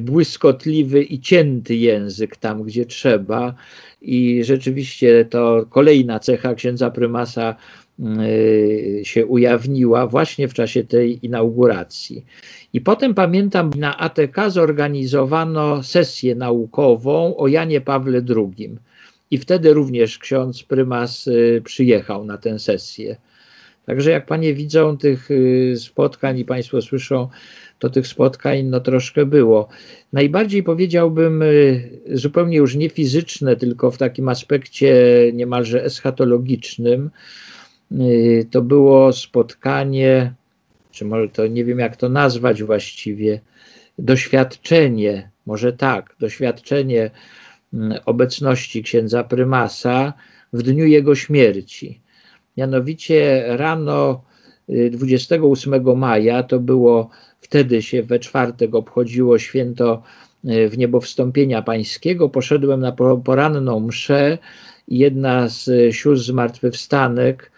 błyskotliwy 0.00 1.02
i 1.02 1.20
cięty 1.20 1.76
język 1.76 2.36
tam, 2.36 2.62
gdzie 2.62 2.86
trzeba. 2.86 3.54
I 4.02 4.44
rzeczywiście 4.44 5.24
to 5.24 5.66
kolejna 5.70 6.18
cecha 6.18 6.54
księdza 6.54 6.90
prymasa 6.90 7.56
Y, 8.00 9.00
się 9.04 9.26
ujawniła 9.26 10.06
właśnie 10.06 10.48
w 10.48 10.54
czasie 10.54 10.84
tej 10.84 11.26
inauguracji. 11.26 12.24
I 12.72 12.80
potem 12.80 13.14
pamiętam, 13.14 13.70
na 13.76 13.98
ATK 13.98 14.36
zorganizowano 14.48 15.82
sesję 15.82 16.34
naukową 16.34 17.36
o 17.36 17.48
Janie 17.48 17.80
Pawle 17.80 18.22
II. 18.36 18.76
I 19.30 19.38
wtedy 19.38 19.72
również 19.72 20.18
ksiądz 20.18 20.62
prymas 20.62 21.26
y, 21.26 21.62
przyjechał 21.64 22.24
na 22.24 22.38
tę 22.38 22.58
sesję. 22.58 23.16
Także 23.86 24.10
jak 24.10 24.26
panie 24.26 24.54
widzą 24.54 24.98
tych 24.98 25.30
y, 25.30 25.74
spotkań 25.78 26.38
i 26.38 26.44
państwo 26.44 26.82
słyszą, 26.82 27.28
to 27.78 27.90
tych 27.90 28.06
spotkań 28.06 28.62
no 28.62 28.80
troszkę 28.80 29.26
było. 29.26 29.68
Najbardziej 30.12 30.62
powiedziałbym 30.62 31.44
zupełnie 32.12 32.56
już 32.56 32.74
nie 32.74 32.88
fizyczne, 32.88 33.56
tylko 33.56 33.90
w 33.90 33.98
takim 33.98 34.28
aspekcie 34.28 34.94
niemalże 35.32 35.84
eschatologicznym, 35.84 37.10
Y, 37.92 38.46
to 38.50 38.62
było 38.62 39.12
spotkanie, 39.12 40.34
czy 40.90 41.04
może 41.04 41.28
to 41.28 41.46
nie 41.46 41.64
wiem 41.64 41.78
jak 41.78 41.96
to 41.96 42.08
nazwać 42.08 42.62
właściwie, 42.62 43.40
doświadczenie, 43.98 45.30
może 45.46 45.72
tak, 45.72 46.16
doświadczenie 46.20 47.10
mm, 47.74 47.98
obecności 48.04 48.82
księdza 48.82 49.24
prymasa 49.24 50.12
w 50.52 50.62
dniu 50.62 50.86
jego 50.86 51.14
śmierci. 51.14 52.00
Mianowicie 52.56 53.44
rano 53.48 54.22
28 54.68 55.74
y, 55.74 55.96
maja, 55.96 56.42
to 56.42 56.60
było 56.60 57.10
wtedy 57.40 57.82
się 57.82 58.02
we 58.02 58.18
czwartek 58.18 58.74
obchodziło 58.74 59.38
święto 59.38 60.02
y, 60.44 60.68
w 60.68 60.78
niebo 60.78 61.00
wstąpienia 61.00 61.62
pańskiego, 61.62 62.28
poszedłem 62.28 62.80
na 62.80 62.92
poranną 63.24 63.80
mszę 63.80 64.38
i 64.88 64.98
jedna 64.98 65.48
z 65.48 65.94
sióstr 65.94 66.26
zmartwychwstanek 66.26 67.50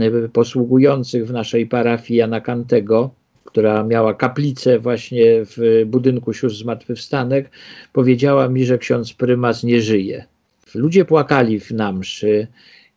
Y, 0.00 0.28
posługujących 0.28 1.26
w 1.26 1.32
naszej 1.32 1.66
parafii 1.66 2.18
Jana 2.18 2.40
Kantego, 2.40 3.10
która 3.44 3.84
miała 3.84 4.14
kaplicę 4.14 4.78
właśnie 4.78 5.24
w 5.26 5.82
budynku 5.86 6.32
sióstr 6.32 6.58
zmartwychwstanek, 6.58 7.50
powiedziała 7.92 8.48
mi, 8.48 8.64
że 8.64 8.78
ksiądz 8.78 9.12
prymas 9.12 9.64
nie 9.64 9.80
żyje. 9.80 10.24
Ludzie 10.74 11.04
płakali 11.04 11.60
w 11.60 11.70
namszy 11.70 12.46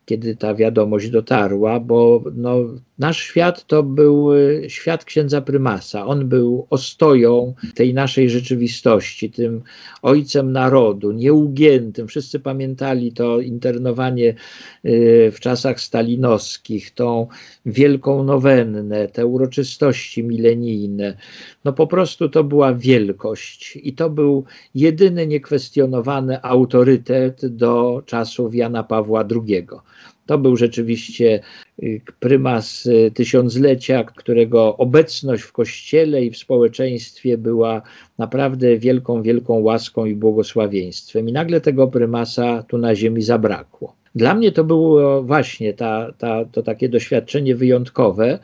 kiedy 0.06 0.36
ta 0.36 0.54
wiadomość 0.54 1.10
dotarła, 1.10 1.80
bo 1.80 2.22
no, 2.34 2.56
nasz 2.98 3.18
świat 3.22 3.66
to 3.66 3.82
był 3.82 4.34
y, 4.34 4.64
świat 4.68 5.04
księdza 5.04 5.40
prymasa. 5.40 6.06
On 6.06 6.28
był 6.28 6.66
ostoją 6.70 7.54
tej 7.74 7.94
naszej 7.94 8.30
rzeczywistości, 8.30 9.30
tym 9.30 9.62
ojcem 10.02 10.52
narodu, 10.52 11.12
nieugiętym. 11.12 12.08
Wszyscy 12.08 12.40
pamiętali 12.40 13.12
to 13.12 13.40
internowanie 13.40 14.34
y, 14.84 15.32
w 15.34 15.40
czasach 15.40 15.80
stalinowskich, 15.80 16.90
tą 16.90 17.26
wielką 17.66 18.24
nowennę, 18.24 19.08
te 19.08 19.26
uroczystości 19.26 20.24
milenijne. 20.24 21.16
No 21.64 21.72
po 21.72 21.86
prostu 21.86 22.28
to 22.28 22.44
była 22.44 22.74
wielkość 22.74 23.78
i 23.82 23.92
to 23.92 24.10
był 24.10 24.44
jedyny 24.74 25.26
niekwestionowany 25.26 26.42
autorytet 26.42 27.46
do 27.46 28.02
czasów 28.06 28.54
Jana 28.54 28.82
Pawła 28.82 29.24
II. 29.30 29.66
To 30.26 30.38
był 30.38 30.56
rzeczywiście 30.56 31.40
prymas 32.20 32.86
y, 32.86 33.10
tysiąclecia, 33.14 34.04
którego 34.04 34.76
obecność 34.76 35.42
w 35.42 35.52
kościele 35.52 36.24
i 36.24 36.30
w 36.30 36.36
społeczeństwie 36.36 37.38
była 37.38 37.82
naprawdę 38.18 38.78
wielką, 38.78 39.22
wielką 39.22 39.58
łaską 39.58 40.04
i 40.04 40.14
błogosławieństwem. 40.14 41.28
I 41.28 41.32
nagle 41.32 41.60
tego 41.60 41.88
prymasa 41.88 42.62
tu 42.62 42.78
na 42.78 42.94
ziemi 42.94 43.22
zabrakło. 43.22 43.94
Dla 44.14 44.34
mnie 44.34 44.52
to 44.52 44.64
było 44.64 45.22
właśnie 45.22 45.74
ta, 45.74 46.12
ta, 46.18 46.44
to 46.44 46.62
takie 46.62 46.88
doświadczenie 46.88 47.54
wyjątkowe, 47.54 48.38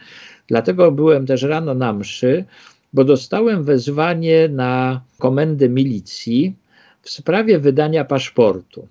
dlatego 0.46 0.92
byłem 0.92 1.26
też 1.26 1.42
rano 1.42 1.74
na 1.74 1.92
mszy, 1.92 2.44
bo 2.92 3.04
dostałem 3.04 3.64
wezwanie 3.64 4.48
na 4.48 5.00
komendę 5.18 5.68
milicji 5.68 6.54
w 7.02 7.10
sprawie 7.10 7.58
wydania 7.58 8.04
paszportu. 8.04 8.88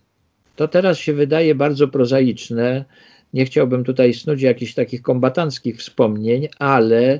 To 0.55 0.67
teraz 0.67 0.97
się 0.97 1.13
wydaje 1.13 1.55
bardzo 1.55 1.87
prozaiczne. 1.87 2.85
Nie 3.33 3.45
chciałbym 3.45 3.83
tutaj 3.83 4.13
snuć 4.13 4.41
jakichś 4.41 4.73
takich 4.73 5.01
kombatanckich 5.01 5.77
wspomnień, 5.77 6.47
ale 6.59 7.19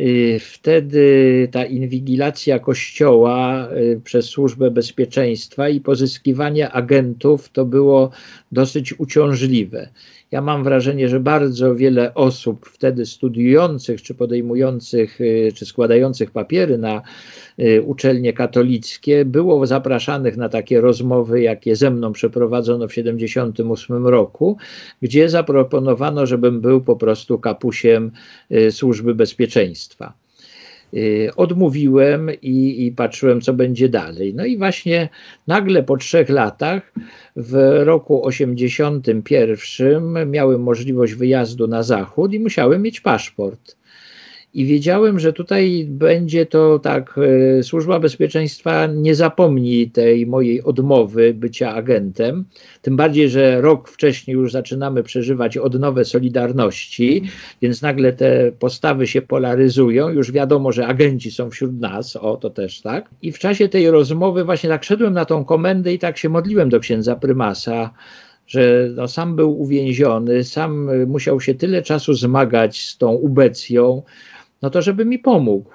y, 0.00 0.38
wtedy 0.40 1.48
ta 1.52 1.64
inwigilacja 1.64 2.58
kościoła 2.58 3.68
y, 3.72 4.00
przez 4.04 4.26
służbę 4.26 4.70
bezpieczeństwa 4.70 5.68
i 5.68 5.80
pozyskiwanie 5.80 6.70
agentów 6.70 7.48
to 7.48 7.64
było 7.64 8.10
dosyć 8.52 9.00
uciążliwe. 9.00 9.88
Ja 10.30 10.40
mam 10.40 10.64
wrażenie, 10.64 11.08
że 11.08 11.20
bardzo 11.20 11.74
wiele 11.74 12.14
osób 12.14 12.66
wtedy 12.66 13.06
studiujących, 13.06 14.02
czy 14.02 14.14
podejmujących, 14.14 15.20
y, 15.20 15.52
czy 15.54 15.66
składających 15.66 16.30
papiery 16.30 16.78
na 16.78 17.02
y, 17.58 17.82
uczelnie 17.82 18.32
katolickie 18.32 19.24
było 19.24 19.66
zapraszanych 19.66 20.36
na 20.36 20.48
takie 20.48 20.80
rozmowy, 20.80 21.40
jakie 21.42 21.76
ze 21.76 21.90
mną 21.90 22.12
przeprowadzono 22.12 22.88
w 22.88 22.90
1978 22.90 24.06
roku, 24.06 24.56
gdzie 25.02 25.28
zaproponowano, 25.28 26.26
żebym 26.26 26.60
był 26.60 26.80
po 26.80 26.96
prostu 26.96 27.38
kapusiem 27.38 28.10
y, 28.52 28.72
służby 28.72 29.14
bezpieczeństwa. 29.14 30.12
Y, 30.94 31.30
odmówiłem 31.36 32.30
i, 32.42 32.86
i, 32.86 32.92
patrzyłem, 32.92 33.40
co 33.40 33.52
będzie 33.52 33.88
dalej. 33.88 34.34
No 34.34 34.44
i 34.44 34.58
właśnie 34.58 35.08
nagle 35.46 35.82
po 35.82 35.96
trzech 35.96 36.28
latach, 36.28 36.92
w 37.36 37.80
roku 37.84 38.26
81, 38.26 40.30
miałem 40.30 40.62
możliwość 40.62 41.14
wyjazdu 41.14 41.66
na 41.66 41.82
zachód 41.82 42.32
i 42.32 42.40
musiałem 42.40 42.82
mieć 42.82 43.00
paszport. 43.00 43.79
I 44.54 44.64
wiedziałem, 44.64 45.18
że 45.18 45.32
tutaj 45.32 45.86
będzie 45.88 46.46
to 46.46 46.78
tak, 46.78 47.20
e, 47.58 47.62
służba 47.62 48.00
bezpieczeństwa 48.00 48.86
nie 48.86 49.14
zapomni 49.14 49.90
tej 49.90 50.26
mojej 50.26 50.62
odmowy 50.62 51.34
bycia 51.34 51.74
agentem. 51.74 52.44
Tym 52.82 52.96
bardziej, 52.96 53.28
że 53.28 53.60
rok 53.60 53.88
wcześniej 53.88 54.34
już 54.34 54.52
zaczynamy 54.52 55.02
przeżywać 55.02 55.56
odnowę 55.56 56.04
Solidarności, 56.04 57.22
więc 57.62 57.82
nagle 57.82 58.12
te 58.12 58.52
postawy 58.58 59.06
się 59.06 59.22
polaryzują. 59.22 60.08
Już 60.08 60.32
wiadomo, 60.32 60.72
że 60.72 60.86
agenci 60.86 61.30
są 61.30 61.50
wśród 61.50 61.80
nas, 61.80 62.16
o 62.16 62.36
to 62.36 62.50
też 62.50 62.80
tak. 62.80 63.10
I 63.22 63.32
w 63.32 63.38
czasie 63.38 63.68
tej 63.68 63.90
rozmowy 63.90 64.44
właśnie 64.44 64.68
tak 64.68 64.84
szedłem 64.84 65.12
na 65.12 65.24
tą 65.24 65.44
komendę 65.44 65.92
i 65.92 65.98
tak 65.98 66.18
się 66.18 66.28
modliłem 66.28 66.68
do 66.68 66.80
księdza 66.80 67.16
prymasa 67.16 67.90
że 68.46 68.88
no, 68.94 69.08
sam 69.08 69.36
był 69.36 69.60
uwięziony, 69.60 70.44
sam 70.44 70.90
musiał 71.06 71.40
się 71.40 71.54
tyle 71.54 71.82
czasu 71.82 72.14
zmagać 72.14 72.80
z 72.80 72.98
tą 72.98 73.10
ubecją, 73.10 74.02
no 74.62 74.70
to 74.70 74.82
żeby 74.82 75.04
mi 75.04 75.18
pomógł. 75.18 75.70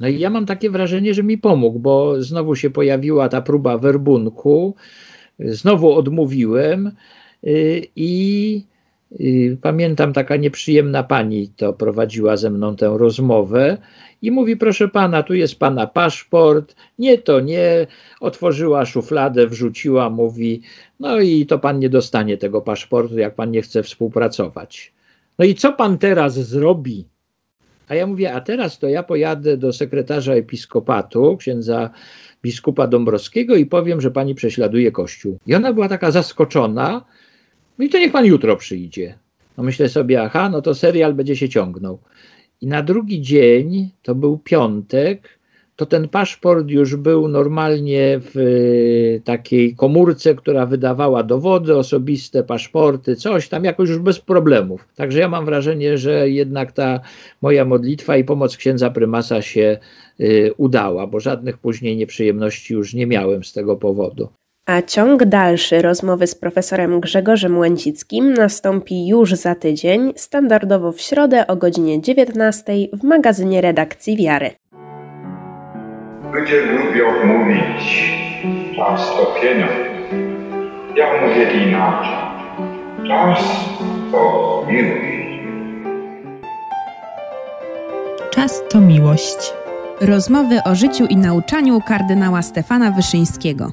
No 0.00 0.08
i 0.08 0.18
ja 0.18 0.30
mam 0.30 0.46
takie 0.46 0.70
wrażenie, 0.70 1.14
że 1.14 1.22
mi 1.22 1.38
pomógł, 1.38 1.78
bo 1.78 2.22
znowu 2.22 2.54
się 2.56 2.70
pojawiła 2.70 3.28
ta 3.28 3.42
próba 3.42 3.78
werbunku, 3.78 4.74
znowu 5.38 5.92
odmówiłem 5.92 6.92
y, 7.46 7.86
i 7.96 8.64
y, 9.20 9.58
pamiętam 9.62 10.12
taka 10.12 10.36
nieprzyjemna 10.36 11.02
pani 11.02 11.48
to 11.48 11.72
prowadziła 11.72 12.36
ze 12.36 12.50
mną 12.50 12.76
tę 12.76 12.94
rozmowę 12.98 13.78
i 14.22 14.30
mówi, 14.30 14.56
proszę 14.56 14.88
pana, 14.88 15.22
tu 15.22 15.34
jest 15.34 15.58
pana 15.58 15.86
paszport, 15.86 16.76
nie 16.98 17.18
to 17.18 17.40
nie, 17.40 17.86
otworzyła 18.20 18.86
szufladę, 18.86 19.46
wrzuciła, 19.46 20.10
mówi, 20.10 20.62
no 21.00 21.20
i 21.20 21.46
to 21.46 21.58
pan 21.58 21.78
nie 21.78 21.88
dostanie 21.88 22.36
tego 22.36 22.60
paszportu, 22.60 23.18
jak 23.18 23.34
pan 23.34 23.50
nie 23.50 23.62
chce 23.62 23.82
współpracować. 23.82 24.92
No 25.38 25.44
i 25.44 25.54
co 25.54 25.72
pan 25.72 25.98
teraz 25.98 26.34
zrobi? 26.34 27.13
A 27.88 27.94
ja 27.94 28.06
mówię, 28.06 28.34
a 28.34 28.40
teraz 28.40 28.78
to 28.78 28.88
ja 28.88 29.02
pojadę 29.02 29.56
do 29.56 29.72
sekretarza 29.72 30.34
episkopatu, 30.34 31.36
księdza 31.36 31.90
biskupa 32.42 32.86
Dąbrowskiego 32.86 33.56
i 33.56 33.66
powiem, 33.66 34.00
że 34.00 34.10
pani 34.10 34.34
prześladuje 34.34 34.92
Kościół. 34.92 35.38
I 35.46 35.54
ona 35.54 35.72
była 35.72 35.88
taka 35.88 36.10
zaskoczona, 36.10 37.04
i 37.78 37.88
to 37.88 37.98
niech 37.98 38.12
pan 38.12 38.26
jutro 38.26 38.56
przyjdzie. 38.56 39.18
No 39.56 39.64
myślę 39.64 39.88
sobie, 39.88 40.22
aha, 40.22 40.48
no 40.48 40.62
to 40.62 40.74
serial 40.74 41.14
będzie 41.14 41.36
się 41.36 41.48
ciągnął. 41.48 41.98
I 42.60 42.66
na 42.66 42.82
drugi 42.82 43.20
dzień, 43.22 43.90
to 44.02 44.14
był 44.14 44.38
piątek, 44.38 45.38
to 45.76 45.86
ten 45.86 46.08
paszport 46.08 46.68
już 46.68 46.96
był 46.96 47.28
normalnie 47.28 48.20
w 48.20 48.36
y, 48.36 49.22
takiej 49.24 49.74
komórce, 49.74 50.34
która 50.34 50.66
wydawała 50.66 51.22
dowody 51.22 51.76
osobiste, 51.76 52.42
paszporty, 52.42 53.16
coś 53.16 53.48
tam 53.48 53.64
jakoś 53.64 53.88
już 53.88 53.98
bez 53.98 54.20
problemów. 54.20 54.88
Także 54.96 55.18
ja 55.18 55.28
mam 55.28 55.44
wrażenie, 55.44 55.98
że 55.98 56.30
jednak 56.30 56.72
ta 56.72 57.00
moja 57.42 57.64
modlitwa 57.64 58.16
i 58.16 58.24
pomoc 58.24 58.56
księdza 58.56 58.90
prymasa 58.90 59.42
się 59.42 59.78
y, 60.20 60.52
udała, 60.56 61.06
bo 61.06 61.20
żadnych 61.20 61.58
później 61.58 61.96
nieprzyjemności 61.96 62.74
już 62.74 62.94
nie 62.94 63.06
miałem 63.06 63.44
z 63.44 63.52
tego 63.52 63.76
powodu. 63.76 64.28
A 64.66 64.82
ciąg 64.82 65.24
dalszy 65.24 65.82
rozmowy 65.82 66.26
z 66.26 66.34
profesorem 66.34 67.00
Grzegorzem 67.00 67.58
Łęcickim 67.58 68.34
nastąpi 68.34 69.06
już 69.06 69.32
za 69.32 69.54
tydzień, 69.54 70.12
standardowo 70.16 70.92
w 70.92 71.00
środę 71.00 71.46
o 71.46 71.56
godzinie 71.56 72.02
19 72.02 72.72
w 72.92 73.02
magazynie 73.02 73.60
redakcji 73.60 74.16
Wiary. 74.16 74.50
Ludzie 76.34 76.60
lubią 76.60 77.26
mówić 77.26 78.12
czas 78.76 79.16
to 79.16 79.26
pieniądz. 79.40 79.72
Ja 80.96 81.06
mówię 81.22 81.66
inaczej. 81.66 82.14
Czas 83.08 83.44
to 84.12 84.64
miłość. 84.68 85.04
Czas 88.30 88.62
to 88.70 88.80
miłość. 88.80 89.52
Rozmowy 90.00 90.60
o 90.64 90.74
życiu 90.74 91.06
i 91.06 91.16
nauczaniu 91.16 91.80
kardynała 91.88 92.42
Stefana 92.42 92.90
Wyszyńskiego. 92.90 93.70